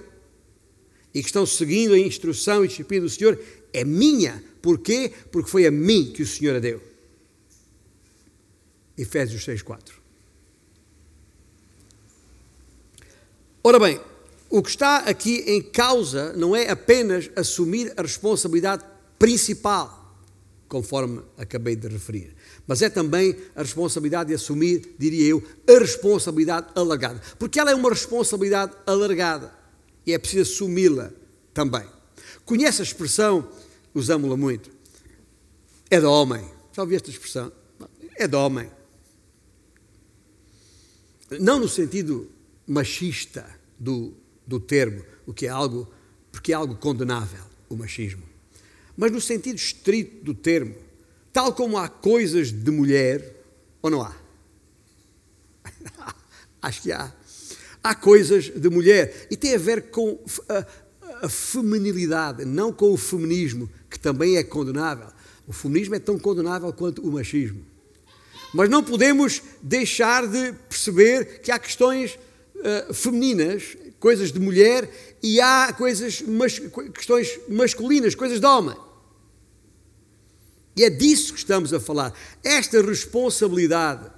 [1.14, 3.38] e que estão seguindo a instrução e disciplina do Senhor
[3.74, 4.42] é minha.
[4.62, 5.12] Porquê?
[5.32, 6.82] Porque foi a mim que o Senhor a deu.
[8.98, 9.92] Efésios 6,4.
[13.64, 14.00] Ora bem,
[14.52, 18.84] o que está aqui em causa não é apenas assumir a responsabilidade
[19.18, 20.02] principal
[20.68, 22.36] conforme acabei de referir.
[22.68, 27.22] Mas é também a responsabilidade de assumir, diria eu, a responsabilidade alargada.
[27.40, 29.54] Porque ela é uma responsabilidade alargada
[30.06, 31.12] e é preciso assumi-la
[31.54, 31.86] também.
[32.46, 33.50] Conhece a expressão,
[33.94, 34.70] usamos-la muito,
[35.90, 36.44] é do homem.
[36.74, 37.52] Já ouvi esta expressão?
[38.16, 38.70] É do homem.
[41.40, 42.30] Não no sentido
[42.68, 43.46] machista
[43.78, 44.14] do,
[44.52, 45.92] do termo, o que é algo,
[46.32, 48.32] porque é algo condenável, o machismo
[48.96, 50.76] mas no sentido estrito do termo,
[51.32, 53.36] tal como há coisas de mulher,
[53.82, 54.16] ou não há?
[56.62, 57.12] Acho que há.
[57.84, 62.98] Há coisas de mulher e tem a ver com a, a feminilidade, não com o
[62.98, 65.08] feminismo, que também é condenável.
[65.48, 67.66] O feminismo é tão condenável quanto o machismo.
[68.54, 72.20] Mas não podemos deixar de perceber que há questões
[72.56, 74.90] uh, femininas, coisas de mulher,
[75.22, 76.60] e há coisas, mas,
[76.94, 78.76] questões masculinas, coisas de homem.
[80.76, 82.12] E é disso que estamos a falar.
[82.44, 84.10] Esta responsabilidade,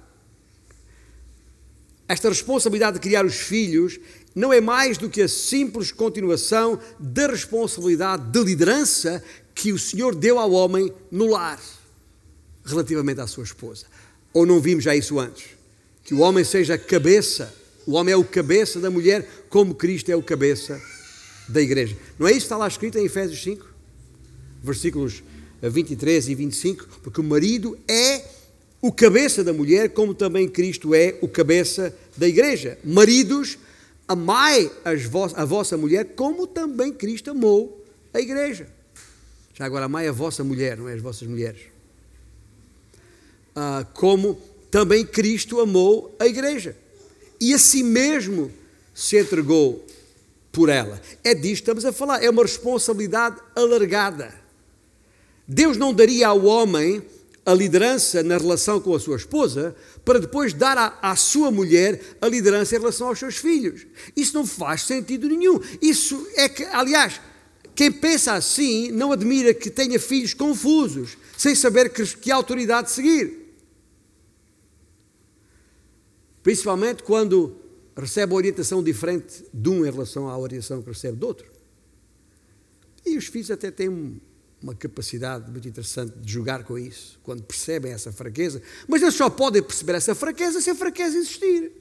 [2.08, 4.00] esta responsabilidade de criar os filhos,
[4.34, 9.22] não é mais do que a simples continuação da responsabilidade de liderança
[9.54, 11.60] que o Senhor deu ao homem no lar,
[12.64, 13.84] relativamente à sua esposa.
[14.32, 15.44] Ou não vimos já isso antes?
[16.02, 17.54] Que o homem seja a cabeça,
[17.86, 20.80] o homem é o cabeça da mulher, como Cristo é o cabeça
[21.48, 21.96] da igreja.
[22.18, 23.66] Não é isso que está lá escrito em Efésios 5?
[24.62, 25.22] Versículos
[25.62, 28.24] 23 e 25, porque o marido é
[28.80, 32.78] o cabeça da mulher, como também Cristo é o cabeça da igreja.
[32.84, 33.58] Maridos,
[34.06, 34.70] amai
[35.34, 38.68] a vossa mulher, como também Cristo amou a igreja.
[39.54, 41.60] Já agora, amai a vossa mulher, não é as vossas mulheres.
[43.54, 44.38] Ah, como
[44.70, 46.76] também Cristo amou a igreja.
[47.44, 48.50] E a si mesmo
[48.94, 49.84] se entregou
[50.50, 50.98] por ela.
[51.22, 52.24] É disto que estamos a falar.
[52.24, 54.34] É uma responsabilidade alargada.
[55.46, 57.02] Deus não daria ao homem
[57.44, 59.76] a liderança na relação com a sua esposa
[60.06, 63.86] para depois dar à, à, sua mulher a liderança em relação aos seus filhos.
[64.16, 65.60] Isso não faz sentido nenhum.
[65.82, 67.20] Isso é que, aliás,
[67.74, 73.43] quem pensa assim não admira que tenha filhos confusos, sem saber que, que autoridade seguir.
[76.44, 77.56] Principalmente quando
[77.96, 81.50] recebe orientação diferente de um em relação à orientação que recebe do outro.
[83.04, 84.20] E os filhos até têm
[84.62, 88.60] uma capacidade muito interessante de jogar com isso, quando percebem essa fraqueza.
[88.86, 91.72] Mas eles só podem perceber essa fraqueza se a fraqueza existir.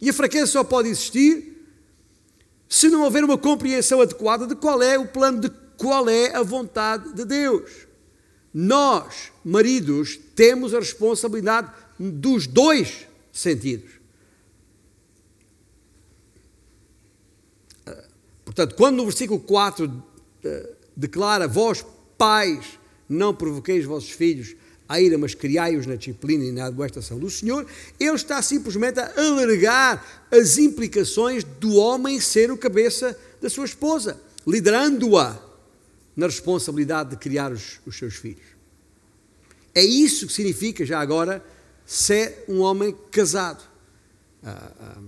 [0.00, 1.54] E a fraqueza só pode existir
[2.66, 6.42] se não houver uma compreensão adequada de qual é o plano, de qual é a
[6.42, 7.70] vontade de Deus.
[8.52, 14.04] Nós, maridos, temos a responsabilidade dos dois sentidos.
[18.54, 20.02] Portanto, quando no versículo 4
[20.44, 21.84] eh, declara: Vós,
[22.16, 24.54] pais, não provoqueis vossos filhos
[24.88, 27.66] a ira, mas criai-os na disciplina e na admoestação do Senhor,
[27.98, 34.20] ele está simplesmente a alargar as implicações do homem ser o cabeça da sua esposa,
[34.46, 35.36] liderando-a
[36.14, 38.54] na responsabilidade de criar os, os seus filhos.
[39.74, 41.44] É isso que significa, já agora,
[41.84, 43.62] ser um homem casado.
[44.42, 45.02] Ah, ah,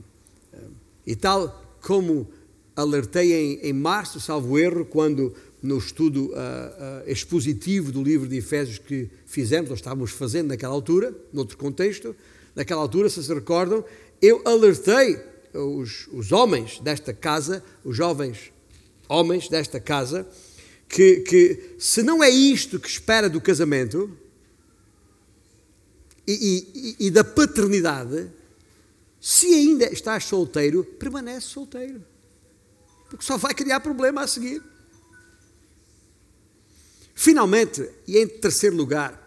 [0.55, 0.59] ah,
[1.07, 2.29] e tal como
[2.75, 8.79] alertei em, em março, salvo erro, quando no estudo uh, expositivo do livro de Efésios
[8.79, 12.15] que fizemos, ou estávamos fazendo naquela altura, noutro contexto,
[12.55, 13.85] naquela altura, se se recordam,
[14.21, 15.19] eu alertei
[15.55, 18.53] os, os homens desta casa, os jovens
[19.09, 20.27] homens desta casa,
[20.89, 24.11] que, que se não é isto que espera do casamento
[26.27, 28.31] e, e, e da paternidade,
[29.21, 32.05] se ainda estás solteiro, permanece solteiro.
[33.09, 34.63] Porque só vai criar problema a seguir.
[37.15, 39.23] Finalmente, e em terceiro lugar,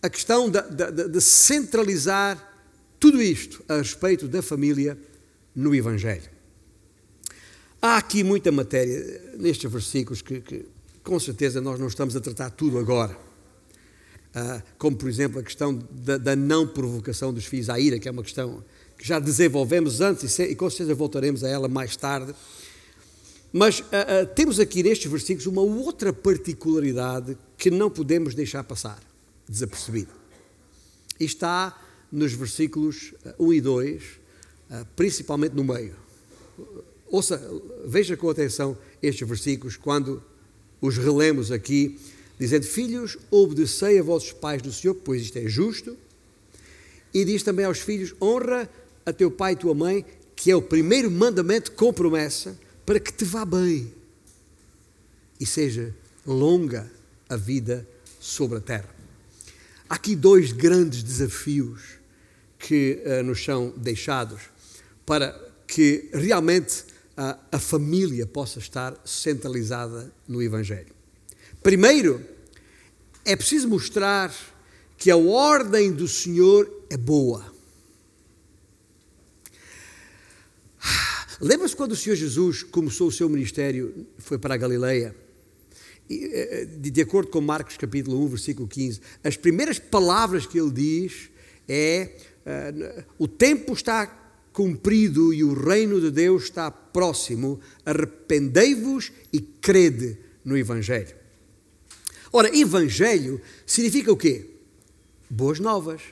[0.00, 2.52] a questão de, de, de centralizar
[2.98, 4.98] tudo isto a respeito da família
[5.54, 6.30] no Evangelho.
[7.80, 10.66] Há aqui muita matéria nestes versículos que, que
[11.02, 13.23] com certeza nós não estamos a tratar tudo agora.
[14.34, 18.08] Uh, como, por exemplo, a questão da, da, não provocação dos filhos à ira, que
[18.08, 18.64] é uma questão
[18.98, 22.34] que já desenvolvemos antes e com certeza voltaremos a ela mais tarde.
[23.52, 28.98] Mas uh, uh, temos aqui nestes versículos uma outra particularidade que não podemos deixar passar
[29.48, 30.10] desapercebida.
[31.20, 35.94] E está nos versículos 1 e 2, uh, principalmente no meio.
[37.06, 37.40] Ouça,
[37.86, 40.20] veja com atenção estes versículos quando
[40.80, 41.96] os relemos aqui,
[42.38, 45.96] dizendo: Filhos, obedecei a vossos pais do Senhor, pois isto é justo.
[47.12, 48.68] E diz também aos filhos: Honra
[49.06, 53.12] a teu pai e tua mãe, que é o primeiro mandamento com promessa para que
[53.12, 53.92] te vá bem
[55.40, 55.94] e seja
[56.26, 56.90] longa
[57.28, 57.86] a vida
[58.20, 58.88] sobre a terra.
[59.88, 61.82] Há aqui dois grandes desafios
[62.58, 64.42] que uh, nos são deixados
[65.04, 66.82] para que realmente
[67.18, 70.93] uh, a família possa estar centralizada no Evangelho.
[71.64, 72.22] Primeiro,
[73.24, 74.30] é preciso mostrar
[74.98, 77.42] que a ordem do Senhor é boa.
[81.40, 85.16] Lembra-se quando o Senhor Jesus começou o seu ministério, foi para a Galileia?
[86.10, 90.70] Eh, eh, de acordo com Marcos capítulo 1, versículo 15, as primeiras palavras que ele
[90.70, 91.30] diz
[91.66, 94.06] é: uh, o tempo está
[94.52, 101.23] cumprido e o reino de Deus está próximo, arrependei-vos e crede no Evangelho.
[102.36, 104.50] Ora, Evangelho significa o quê?
[105.30, 106.02] Boas novas.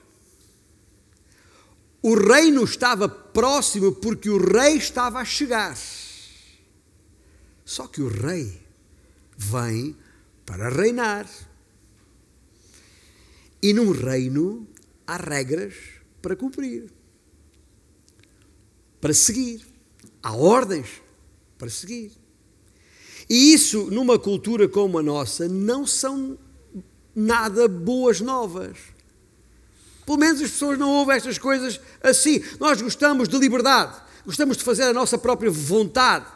[2.00, 5.76] O reino estava próximo porque o rei estava a chegar.
[7.64, 8.62] Só que o rei
[9.36, 9.96] vem
[10.46, 11.28] para reinar.
[13.60, 14.68] E num reino
[15.04, 15.74] há regras
[16.20, 16.88] para cumprir,
[19.00, 19.66] para seguir,
[20.22, 21.02] há ordens
[21.58, 22.21] para seguir.
[23.32, 26.36] E isso, numa cultura como a nossa, não são
[27.16, 28.76] nada boas novas.
[30.04, 32.44] Pelo menos as pessoas não ouvem estas coisas assim.
[32.60, 36.26] Nós gostamos de liberdade, gostamos de fazer a nossa própria vontade.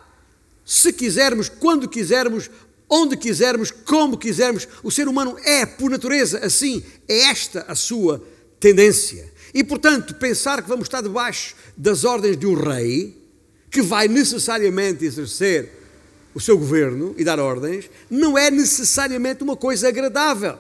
[0.65, 2.49] Se quisermos, quando quisermos,
[2.89, 4.67] onde quisermos, como quisermos.
[4.83, 6.83] O ser humano é, por natureza, assim.
[7.07, 8.27] É esta a sua
[8.59, 9.31] tendência.
[9.53, 13.23] E, portanto, pensar que vamos estar debaixo das ordens de um rei,
[13.71, 15.76] que vai necessariamente exercer
[16.37, 20.59] o seu governo e dar ordens, não é necessariamente uma coisa agradável.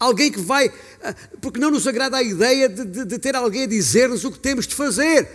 [0.00, 0.72] Alguém que vai.
[1.02, 4.32] Ah, porque não nos agrada a ideia de, de, de ter alguém a dizer-nos o
[4.32, 5.28] que temos de fazer.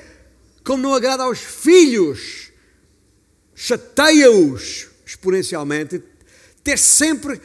[0.66, 2.52] Como não agrada aos filhos.
[3.54, 6.02] Chateia-os exponencialmente
[6.64, 7.40] ter sempre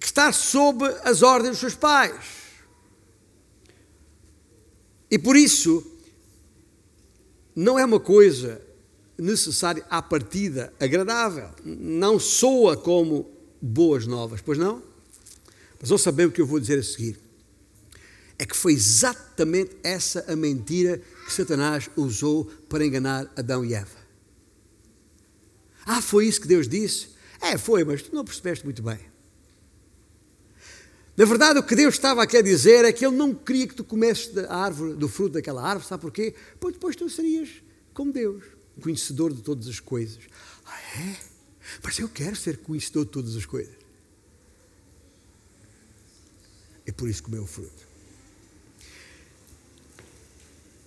[0.00, 2.16] que estar sob as ordens dos seus pais.
[5.10, 5.86] E por isso,
[7.54, 8.71] não é uma coisa
[9.22, 11.48] necessário à partida agradável.
[11.64, 14.82] Não soa como boas novas, pois não?
[15.80, 17.18] Mas vão saber o que eu vou dizer a seguir.
[18.38, 24.02] É que foi exatamente essa a mentira que Satanás usou para enganar Adão e Eva.
[25.86, 27.08] Ah, foi isso que Deus disse?
[27.40, 28.98] É, foi, mas tu não percebeste muito bem.
[31.16, 33.74] Na verdade, o que Deus estava a querer dizer é que Ele não queria que
[33.74, 36.34] tu comesses da árvore, do fruto daquela árvore, sabe porquê?
[36.58, 37.62] Pois depois tu serias
[37.92, 38.42] como Deus,
[38.80, 40.20] conhecedor de todas as coisas.
[40.64, 41.16] Ah, é?
[41.82, 43.74] Mas eu quero ser conhecedor de todas as coisas.
[46.86, 47.92] É por isso que comeu o fruto.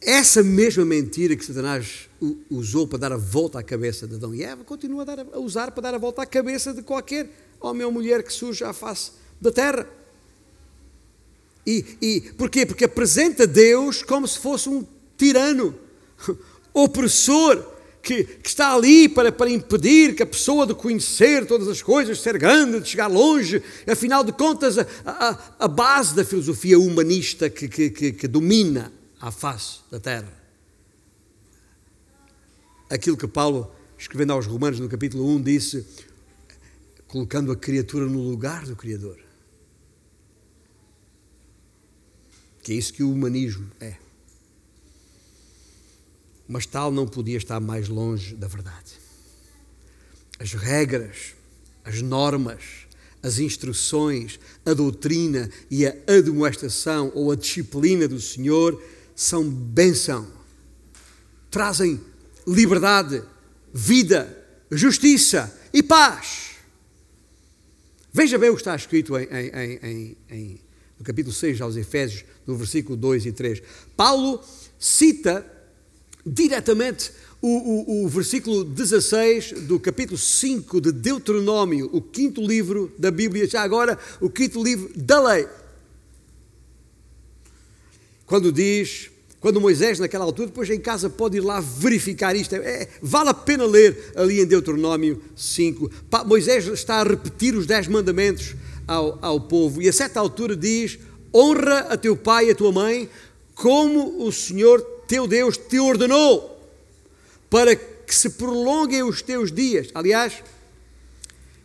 [0.02, 2.08] Essa mesma mentira que Satanás
[2.50, 5.40] usou para dar a volta à cabeça de Adão e Eva, continua a, dar, a
[5.40, 7.28] usar para dar a volta à cabeça de qualquer
[7.60, 9.12] homem ou mulher que surja à face
[9.42, 9.90] da terra.
[11.66, 12.66] E, e porquê?
[12.66, 14.86] Porque apresenta Deus como se fosse um
[15.18, 15.74] tirano,
[16.72, 17.66] opressor,
[18.06, 22.18] que, que, está ali para, para impedir que a pessoa de conhecer todas as coisas,
[22.18, 26.78] de ser grande, de chegar longe, afinal de contas, a, a, a base da filosofia
[26.78, 30.32] humanista que, que, que, que domina à face da terra.
[32.92, 35.88] Aquilo que Paulo, escrevendo aos Romanos no capítulo 1, disse,
[37.08, 39.18] colocando a criatura no lugar do Criador.
[42.62, 44.05] Que é isso que o humanismo é.
[46.48, 48.94] Mas tal não podia estar mais longe da verdade.
[50.40, 51.34] As regras,
[51.84, 52.86] as normas,
[53.24, 58.80] as instruções, a doutrina e a admoestação ou a disciplina do Senhor
[59.16, 60.28] são bênção,
[61.50, 62.00] trazem
[62.46, 63.24] liberdade,
[63.74, 66.52] vida, justiça e paz.
[68.14, 70.62] Veja bem o que está escrito em, em, em,
[70.98, 73.62] no capítulo 6 aos Efésios, no versículo 2 e 3.
[73.98, 74.42] Paulo
[74.78, 75.46] cita
[76.26, 77.12] diretamente
[77.42, 83.48] o, o, o, versículo 16 do capítulo 5 de Deuteronômio, o quinto livro da Bíblia,
[83.48, 85.48] já agora o quinto livro da lei.
[88.26, 92.88] Quando diz, quando Moisés, naquela altura, depois em casa pode ir lá verificar isto, é,
[93.00, 95.92] vale a pena ler ali em Deuteronômio 5.
[96.26, 98.56] Moisés está a repetir os dez mandamentos
[98.88, 100.98] ao, ao povo e a certa altura diz:
[101.32, 103.08] honra a teu pai e a tua mãe,
[103.54, 106.60] como o Senhor teu Deus te ordenou,
[107.50, 109.90] para que se prolonguem os teus dias.
[109.94, 110.44] Aliás,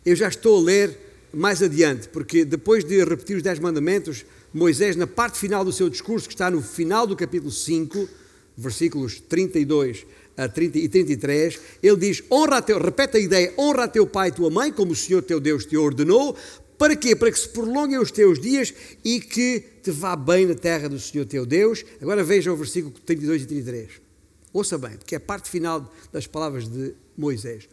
[0.05, 0.97] eu já estou a ler
[1.33, 5.89] mais adiante, porque depois de repetir os dez mandamentos, Moisés, na parte final do seu
[5.89, 8.09] discurso, que está no final do capítulo 5,
[8.57, 13.83] versículos 32 a 30 e 33, ele diz: honra a teu, repete a ideia, honra
[13.83, 16.35] a teu pai e tua mãe, como o Senhor teu Deus te ordenou.
[16.81, 17.15] Para quê?
[17.15, 18.73] Para que se prolonguem os teus dias
[19.05, 21.85] e que te vá bem na terra do Senhor teu Deus.
[22.01, 24.01] Agora veja o versículo 32 e 33.
[24.51, 27.69] Ouça bem, porque é a parte final das palavras de Moisés.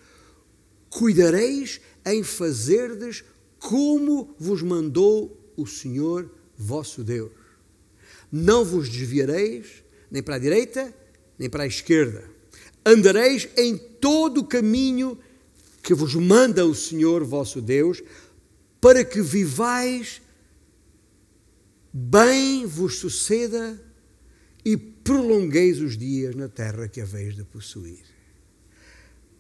[0.91, 3.25] Cuidareis em fazerdes
[3.59, 7.33] como vos mandou o Senhor vosso Deus.
[8.31, 10.95] Não vos desviareis nem para a direita,
[11.39, 12.29] nem para a esquerda.
[12.85, 15.19] Andareis em todo o caminho
[15.83, 18.03] que vos manda o Senhor vosso Deus,
[18.81, 20.21] para que vivais
[21.93, 23.81] bem vos suceda
[24.65, 28.05] e prolongueis os dias na terra que haveis de possuir.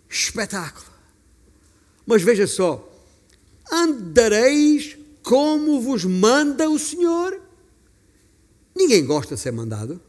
[0.09, 0.99] Espetáculo!
[2.07, 2.91] Mas veja só,
[3.71, 7.39] andareis como vos manda o Senhor.
[8.75, 10.01] Ninguém gosta de ser mandado.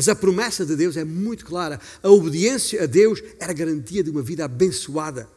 [0.00, 1.78] Mas a promessa de Deus é muito clara.
[2.02, 5.28] A obediência a Deus era garantia de uma vida abençoada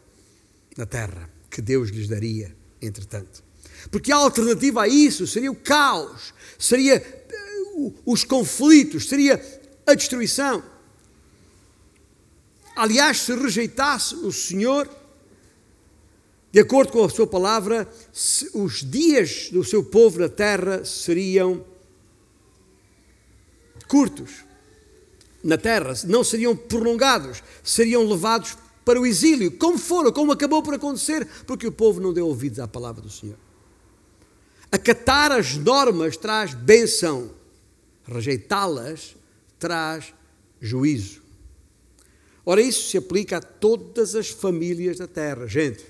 [0.78, 3.44] na terra, que Deus lhes daria, entretanto.
[3.92, 9.38] Porque a alternativa a isso seria o caos, seria eh, os conflitos, seria
[9.86, 10.64] a destruição.
[12.74, 14.90] Aliás, se rejeitasse o Senhor,
[16.54, 17.86] de acordo com a sua palavra,
[18.54, 21.66] os dias do seu povo na terra seriam
[23.90, 24.53] curtos
[25.44, 30.74] na terra, não seriam prolongados, seriam levados para o exílio, como foram, como acabou por
[30.74, 33.38] acontecer, porque o povo não deu ouvidos à palavra do Senhor.
[34.72, 37.32] Acatar as normas traz benção,
[38.06, 39.16] rejeitá-las
[39.60, 40.14] traz
[40.60, 41.22] juízo.
[42.46, 45.48] Ora, isso se aplica a todas as famílias da terra.
[45.48, 45.86] Gente,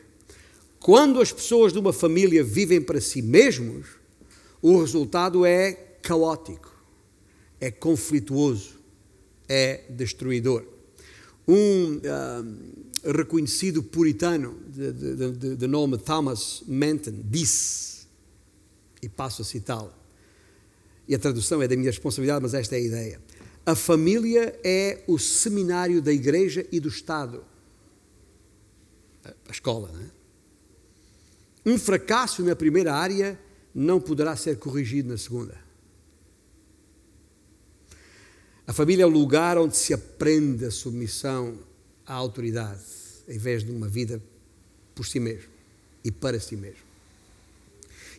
[0.80, 3.88] quando as pessoas de uma família vivem para si mesmos,
[4.62, 6.72] o resultado é caótico,
[7.60, 8.83] é conflituoso,
[9.48, 10.66] é destruidor.
[11.48, 18.08] Um uh, reconhecido puritano de, de, de, de, nome Thomas Manton disse,
[19.02, 19.94] e passo a citá-lo,
[21.08, 23.22] e a tradução é da minha responsabilidade, mas esta é a ideia:
[23.66, 27.44] A família é o seminário da igreja e do Estado.
[29.26, 30.24] A escola, não é?
[31.66, 33.40] Um fracasso na primeira área
[33.74, 35.63] não poderá ser corrigido na segunda.
[38.66, 41.58] A família é o lugar onde se aprende a submissão
[42.06, 42.82] à autoridade,
[43.28, 44.22] em vez de uma vida
[44.96, 45.50] por si mesmo
[46.04, 46.84] e para si mesmo.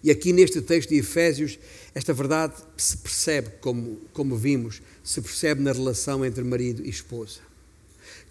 [0.03, 1.59] E aqui neste texto de Efésios,
[1.95, 7.41] esta verdade se percebe, como, como vimos, se percebe na relação entre marido e esposa,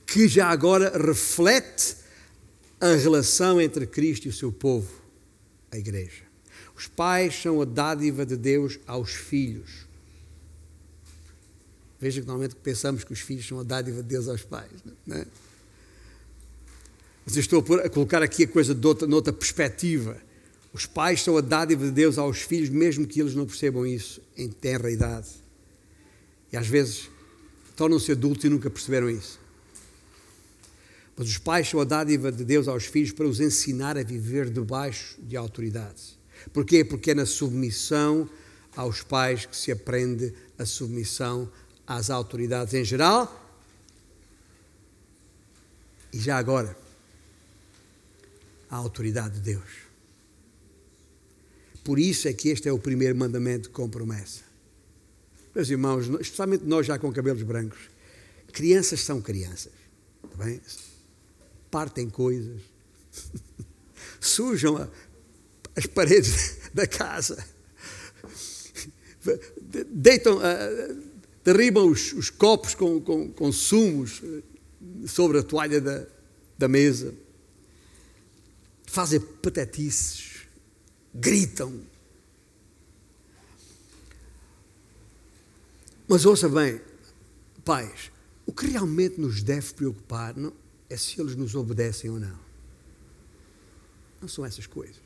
[0.06, 1.96] que já agora reflete
[2.80, 5.02] a relação entre Cristo e o seu povo,
[5.72, 6.22] a Igreja.
[6.76, 9.88] Os pais são a dádiva de Deus aos filhos.
[12.26, 14.72] Normalmente pensamos que os filhos são a dádiva de Deus aos pais.
[15.10, 15.26] É?
[17.26, 20.18] Mas eu estou a colocar aqui a coisa de outra, noutra perspectiva.
[20.74, 24.22] Os pais são a dádiva de Deus aos filhos, mesmo que eles não percebam isso
[24.36, 25.30] em tenra idade.
[26.52, 27.10] E às vezes
[27.76, 29.40] tornam-se adultos e nunca perceberam isso.
[31.16, 34.50] Mas os pais são a dádiva de Deus aos filhos para os ensinar a viver
[34.50, 36.18] debaixo de autoridades.
[36.52, 36.84] Porquê?
[36.84, 38.28] Porque é na submissão
[38.76, 41.50] aos pais que se aprende a submissão
[41.86, 43.42] às autoridades em geral.
[46.12, 46.78] E já agora,
[48.70, 49.84] a autoridade de Deus.
[51.84, 54.42] Por isso é que este é o primeiro mandamento com promessa.
[55.54, 57.90] Meus irmãos, especialmente nós já com cabelos brancos,
[58.52, 59.72] crianças são crianças,
[60.22, 60.60] tá bem?
[61.70, 62.62] partem coisas,
[64.22, 64.90] sujam
[65.76, 67.44] as paredes da casa,
[69.90, 71.13] deitam, uh,
[71.44, 74.22] derribam os, os copos com, com, com, sumos
[75.06, 76.06] sobre a toalha da,
[76.58, 77.14] da mesa,
[78.86, 80.48] fazem patetices,
[81.14, 81.82] gritam.
[86.08, 86.80] Mas ouça bem,
[87.66, 88.12] pais,
[88.46, 90.54] o que realmente nos deve preocupar não
[90.90, 92.40] é se eles nos obedecem ou não.
[94.22, 95.02] Não são essas coisas.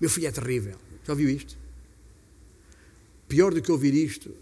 [0.00, 0.78] Meu filho é terrível.
[1.04, 1.56] Já ouviu isto?
[3.28, 4.34] Pior do que ouvir isto,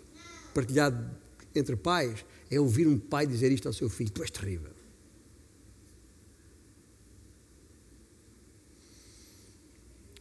[0.53, 1.11] partilhado
[1.55, 4.71] entre pais, é ouvir um pai dizer isto ao seu filho: Tu és terrível.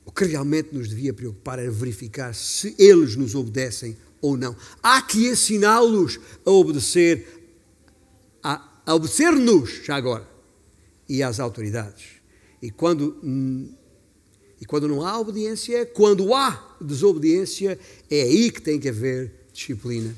[0.06, 4.56] O que realmente nos devia preocupar era verificar se eles nos obedecem ou não.
[4.84, 7.26] Há que ensiná-los a obedecer,
[8.44, 10.28] a, a obedecer-nos, já agora,
[11.08, 12.22] e às autoridades.
[12.62, 13.20] E quando,
[14.60, 17.80] e quando não há obediência, quando há desobediência,
[18.10, 20.16] é aí que tem que haver disciplina.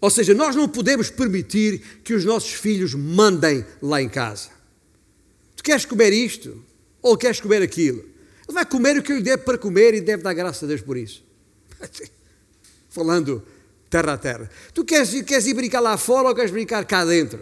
[0.00, 4.50] Ou seja, nós não podemos permitir que os nossos filhos mandem lá em casa.
[5.56, 6.62] Tu queres comer isto?
[7.02, 7.98] Ou queres comer aquilo?
[7.98, 10.66] Ele vai comer o que eu lhe der para comer e deve dar graças a
[10.66, 11.24] Deus por isso.
[12.90, 13.42] Falando
[13.90, 14.50] terra a terra.
[14.72, 17.40] Tu queres, queres ir brincar lá fora ou queres brincar cá dentro?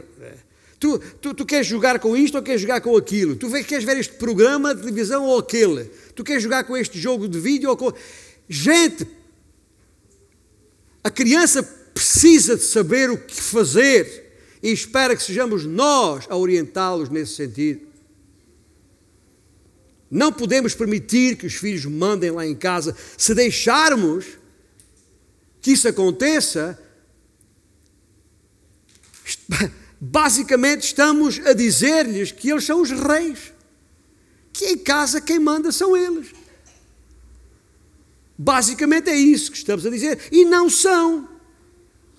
[0.79, 3.35] Tu, tu, tu, queres jogar com isto ou queres jogar com aquilo?
[3.35, 5.85] Tu queres ver este programa de televisão ou aquele?
[6.15, 7.93] Tu queres jogar com este jogo de vídeo ou com.
[8.49, 9.07] Gente,
[11.07, 17.09] a criança precisa de saber o que fazer e espera que sejamos nós a orientá-los
[17.09, 17.87] nesse sentido.
[20.11, 22.97] Não podemos permitir que os filhos mandem lá em casa.
[23.17, 24.27] Se deixarmos
[25.61, 26.77] que isso aconteça,
[30.01, 33.53] basicamente estamos a dizer-lhes que eles são os reis,
[34.53, 36.35] que em casa quem manda são eles.
[38.39, 40.19] Basicamente é isso que estamos a dizer.
[40.31, 41.29] E não são,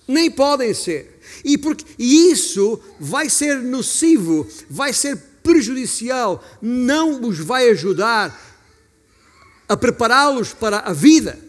[0.07, 1.19] nem podem ser.
[1.43, 8.45] E, porque, e isso vai ser nocivo, vai ser prejudicial, não os vai ajudar
[9.67, 11.39] a prepará-los para a vida,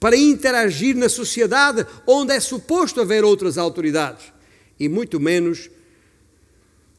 [0.00, 4.32] para interagir na sociedade onde é suposto haver outras autoridades,
[4.78, 5.70] e muito menos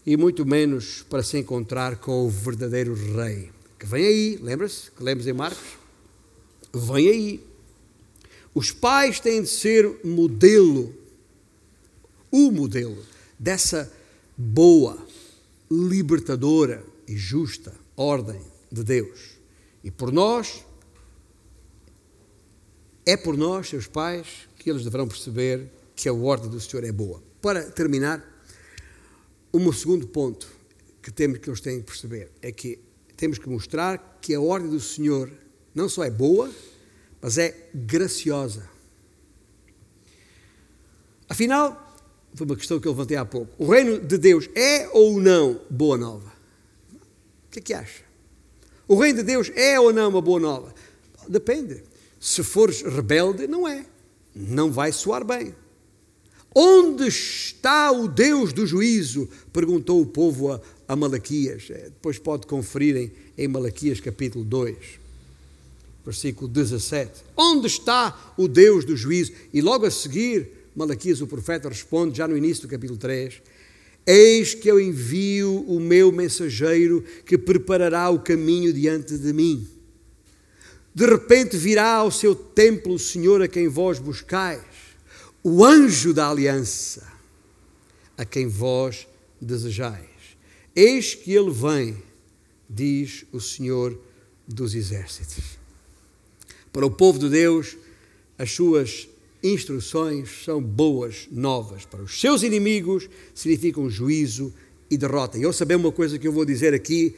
[0.05, 5.03] e muito menos para se encontrar com o verdadeiro rei, que vem aí, lembra-se que
[5.03, 5.82] lemos em Marcos?
[6.73, 7.47] Vem aí.
[8.53, 10.93] Os pais têm de ser modelo,
[12.31, 13.03] o modelo
[13.37, 13.91] dessa
[14.37, 14.97] boa,
[15.69, 19.37] libertadora e justa ordem de Deus.
[19.83, 20.65] E por nós,
[23.05, 26.91] é por nós, seus pais, que eles deverão perceber que a ordem do Senhor é
[26.91, 27.21] boa.
[27.41, 28.23] Para terminar,
[29.53, 30.47] um segundo ponto
[31.01, 32.79] que temos que eles têm que perceber é que
[33.17, 35.29] temos que mostrar que a ordem do Senhor
[35.73, 36.51] não só é boa,
[37.21, 38.69] mas é graciosa.
[41.27, 41.95] Afinal,
[42.35, 43.51] foi uma questão que eu levantei há pouco.
[43.57, 46.31] O reino de Deus é ou não boa nova?
[47.47, 48.03] O que é que acha?
[48.87, 50.73] O reino de Deus é ou não uma boa nova?
[51.27, 51.83] Depende.
[52.19, 53.85] Se fores rebelde, não é.
[54.35, 55.55] Não vai soar bem.
[56.55, 59.27] Onde está o Deus do juízo?
[59.51, 61.67] perguntou o povo a, a Malaquias.
[61.67, 64.99] Depois pode conferir em, em Malaquias capítulo 2,
[66.05, 67.23] versículo 17.
[67.35, 69.31] Onde está o Deus do juízo?
[69.53, 73.41] E logo a seguir, Malaquias, o profeta, responde, já no início do capítulo 3,
[74.05, 79.67] Eis que eu envio o meu mensageiro que preparará o caminho diante de mim.
[80.93, 84.61] De repente virá ao seu templo o Senhor a quem vós buscais,
[85.41, 87.07] o anjo da aliança,
[88.17, 89.07] a quem vós
[89.41, 90.09] desejais.
[90.75, 91.97] Eis que ele vem,
[92.69, 93.97] diz o Senhor
[94.47, 95.62] dos exércitos.
[96.73, 97.77] Para o povo de Deus,
[98.35, 99.07] as suas
[99.43, 101.85] instruções são boas novas.
[101.85, 104.51] Para os seus inimigos, significam juízo
[104.89, 105.37] e derrota.
[105.37, 107.15] E eu saber uma coisa que eu vou dizer aqui,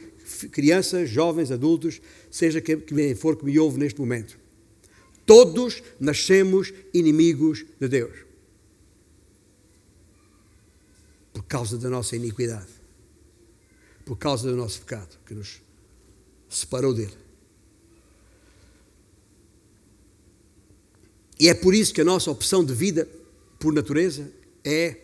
[0.52, 4.38] crianças, jovens, adultos, seja quem for que me ouve neste momento.
[5.24, 8.14] Todos nascemos inimigos de Deus.
[11.32, 12.76] Por causa da nossa iniquidade.
[14.04, 15.62] Por causa do nosso pecado, que nos
[16.48, 17.25] separou dele.
[21.38, 23.08] E é por isso que a nossa opção de vida,
[23.58, 24.30] por natureza,
[24.64, 24.96] é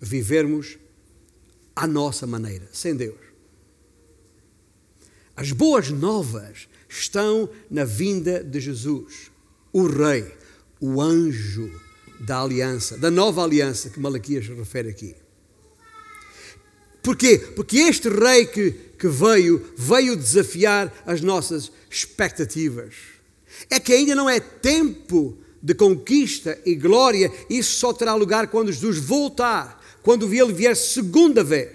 [0.00, 0.78] vivermos
[1.74, 3.18] à nossa maneira, sem Deus.
[5.36, 9.30] As boas novas estão na vinda de Jesus,
[9.72, 10.32] o Rei,
[10.80, 11.70] o anjo
[12.20, 15.14] da aliança, da nova aliança que Malaquias refere aqui.
[17.02, 17.38] Porquê?
[17.54, 22.94] Porque este rei que, que veio, veio desafiar as nossas expectativas.
[23.70, 28.70] É que ainda não é tempo de conquista e glória, isso só terá lugar quando
[28.70, 31.70] Jesus voltar, quando ele vier segunda vez.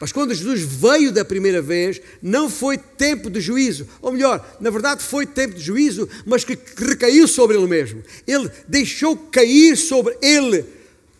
[0.00, 3.86] Mas quando Jesus veio da primeira vez, não foi tempo de juízo.
[4.00, 8.02] Ou melhor, na verdade foi tempo de juízo, mas que recaiu sobre ele mesmo.
[8.26, 10.64] Ele deixou cair sobre ele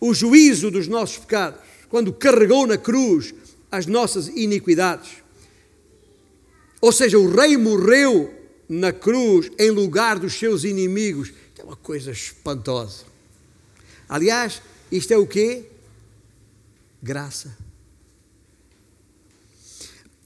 [0.01, 3.35] o juízo dos nossos pecados, quando carregou na cruz
[3.71, 5.11] as nossas iniquidades.
[6.81, 8.33] Ou seja, o rei morreu
[8.67, 11.31] na cruz em lugar dos seus inimigos
[11.63, 13.05] é uma coisa espantosa.
[14.07, 14.61] Aliás,
[14.91, 15.65] isto é o quê?
[17.01, 17.57] Graça.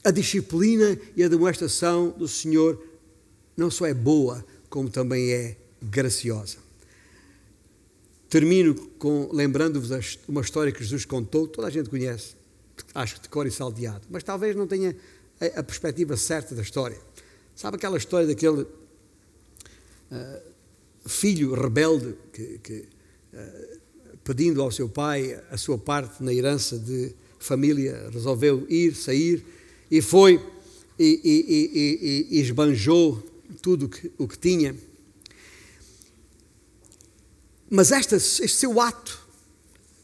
[0.04, 2.82] A disciplina e a demonstração do Senhor
[3.56, 6.58] não só é boa, como também é graciosa.
[8.28, 12.34] Termino com lembrando-vos uma história que Jesus contou, toda a gente conhece,
[12.94, 14.94] acho que de cor e salteado, mas talvez não tenha
[15.56, 16.98] a, perspectiva certa da história.
[17.56, 20.47] Sabe aquela história daquele uh,
[21.08, 22.88] filho rebelde que, que
[23.32, 23.78] uh,
[24.22, 29.44] pedindo ao seu pai a sua parte na herança de família, resolveu ir, sair
[29.90, 30.34] e foi
[30.98, 33.22] e, e, e, e esbanjou
[33.62, 34.74] tudo que, o que tinha.
[37.70, 39.26] Mas esta, este seu ato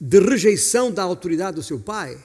[0.01, 2.19] de rejeição da autoridade do seu pai,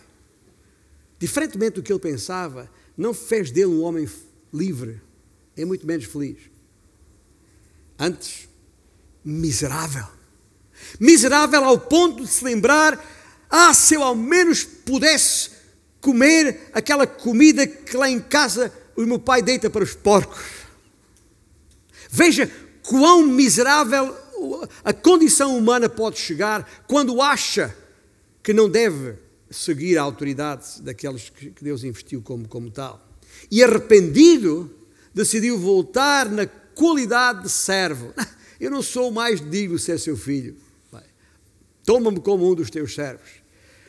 [1.17, 4.07] diferentemente do que ele pensava, não fez dele um homem
[4.53, 5.01] livre,
[5.55, 6.37] é muito menos feliz.
[7.97, 8.48] Antes,
[9.29, 10.05] miserável.
[10.99, 13.03] Miserável ao ponto de se lembrar:
[13.49, 15.51] ah, se eu ao menos pudesse
[16.01, 20.39] comer aquela comida que lá em casa o meu pai deita para os porcos.
[22.09, 22.49] Veja
[22.81, 24.15] quão miserável
[24.83, 27.75] a condição humana pode chegar quando acha
[28.41, 29.15] que não deve
[29.51, 33.05] seguir a autoridade daqueles que Deus investiu como, como tal.
[33.51, 34.73] E arrependido,
[35.13, 38.13] decidiu voltar na qualidade de servo.
[38.59, 40.55] Eu não sou mais digno de ser seu filho.
[41.89, 43.29] Toma-me como um dos teus servos.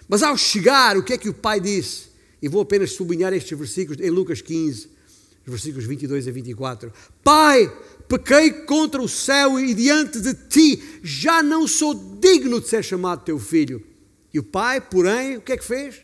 [0.09, 2.09] Mas ao chegar, o que é que o pai disse?
[2.41, 4.89] E vou apenas sublinhar estes versículos em Lucas 15,
[5.47, 6.91] versículos 22 a 24.
[7.23, 7.71] Pai,
[8.09, 13.23] pequei contra o céu e diante de ti, já não sou digno de ser chamado
[13.23, 13.85] teu filho.
[14.33, 15.97] E o pai, porém, o que é que fez?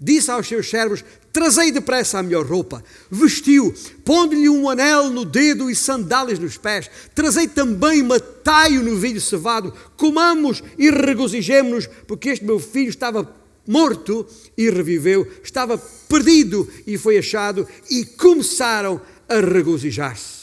[0.00, 2.82] Disse aos seus servos: Trazei depressa a melhor roupa.
[3.10, 3.74] Vestiu,
[4.04, 6.90] pondo-lhe um anel no dedo e sandálias nos pés.
[7.14, 9.74] Trazei também mataio no vinho cevado.
[9.96, 13.36] Comamos e regozijemo-nos, porque este meu filho estava
[13.66, 14.26] morto
[14.56, 15.78] e reviveu, estava
[16.08, 20.40] perdido e foi achado, e começaram a regozijar-se.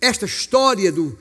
[0.00, 1.16] Esta história do,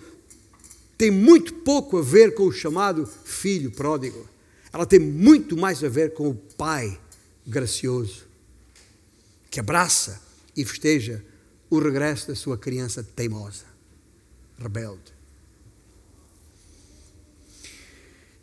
[0.97, 4.34] tem muito pouco a ver com o chamado filho pródigo.
[4.76, 6.99] Ela tem muito mais a ver com o pai
[7.47, 8.28] gracioso,
[9.49, 10.21] que abraça
[10.53, 11.23] e festeja
[11.69, 13.63] o regresso da sua criança teimosa,
[14.59, 15.15] rebelde.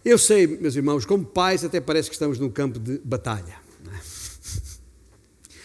[0.03, 3.61] Eu sei, meus irmãos, como pais, até parece que estamos num campo de batalha.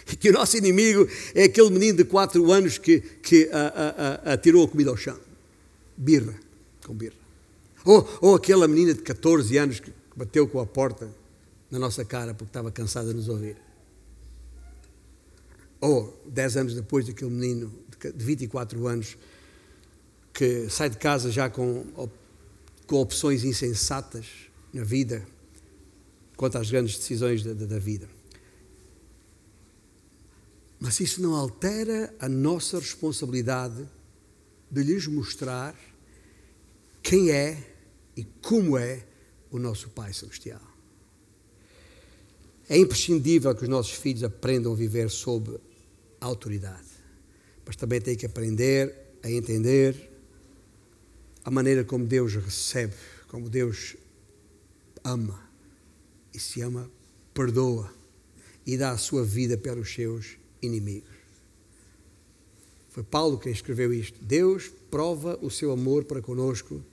[0.10, 1.06] E que o nosso inimigo
[1.36, 4.96] é aquele menino de 4 anos que, que a, a, a, atirou a comida ao
[4.96, 5.20] chão.
[5.98, 6.34] Birra,
[6.86, 7.16] com birra.
[7.84, 11.08] Ou, ou aquela menina de 14 anos que bateu com a porta
[11.70, 13.56] na nossa cara porque estava cansada de nos ouvir.
[15.80, 17.72] Ou 10 anos depois daquele menino
[18.16, 19.16] de 24 anos
[20.34, 21.86] que sai de casa já com,
[22.88, 24.26] com opções insensatas
[24.74, 25.26] na vida
[26.36, 28.10] quanto às grandes decisões da, da vida.
[30.80, 33.88] Mas isso não altera a nossa responsabilidade
[34.70, 35.76] de lhes mostrar
[37.02, 37.76] quem é
[38.16, 39.07] e como é
[39.52, 40.62] o nosso Pai Celestial.
[42.70, 45.58] É imprescindível que os nossos filhos aprendam a viver sob
[46.20, 46.88] autoridade,
[47.66, 48.94] mas também têm que aprender
[49.24, 50.12] a entender
[51.44, 52.94] a maneira como Deus recebe,
[53.30, 53.96] como Deus
[55.04, 55.48] ama
[56.34, 56.90] e se ama,
[57.34, 57.94] perdoa
[58.66, 61.16] e dá a sua vida pelos seus inimigos.
[62.90, 64.22] Foi Paulo quem escreveu isto.
[64.22, 66.84] Deus prova o seu amor para conosco,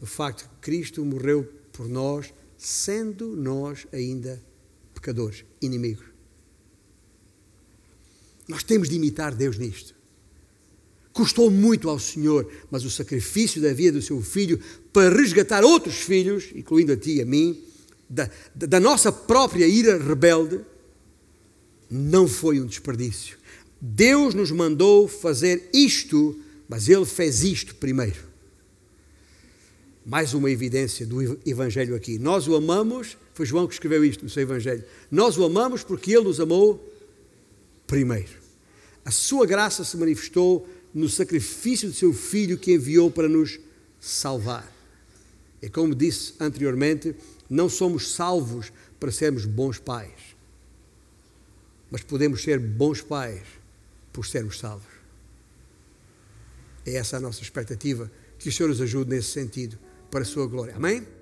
[0.00, 4.42] o facto que Cristo morreu por nós, sendo nós ainda
[4.94, 6.06] pecadores, inimigos.
[8.46, 9.94] Nós temos de imitar Deus nisto.
[11.12, 14.60] Custou muito ao Senhor, mas o sacrifício da vida do seu filho
[14.92, 17.62] para resgatar outros filhos, incluindo a ti e a mim,
[18.08, 20.60] da, da nossa própria ira rebelde,
[21.90, 23.36] não foi um desperdício.
[23.80, 28.31] Deus nos mandou fazer isto, mas Ele fez isto primeiro.
[30.04, 32.18] Mais uma evidência do Evangelho aqui.
[32.18, 34.84] Nós o amamos, foi João que escreveu isto no seu Evangelho.
[35.10, 36.92] Nós o amamos porque Ele nos amou
[37.86, 38.42] primeiro.
[39.04, 43.58] A sua graça se manifestou no sacrifício do seu Filho que enviou para nos
[44.00, 44.70] salvar.
[45.60, 47.14] E como disse anteriormente,
[47.48, 50.32] não somos salvos para sermos bons pais
[51.92, 53.42] mas podemos ser bons pais
[54.14, 54.90] por sermos salvos.
[56.86, 58.10] É essa a nossa expectativa.
[58.38, 59.78] Que o Senhor nos ajude nesse sentido,
[60.12, 60.76] para a sua glória.
[60.76, 61.21] Amém?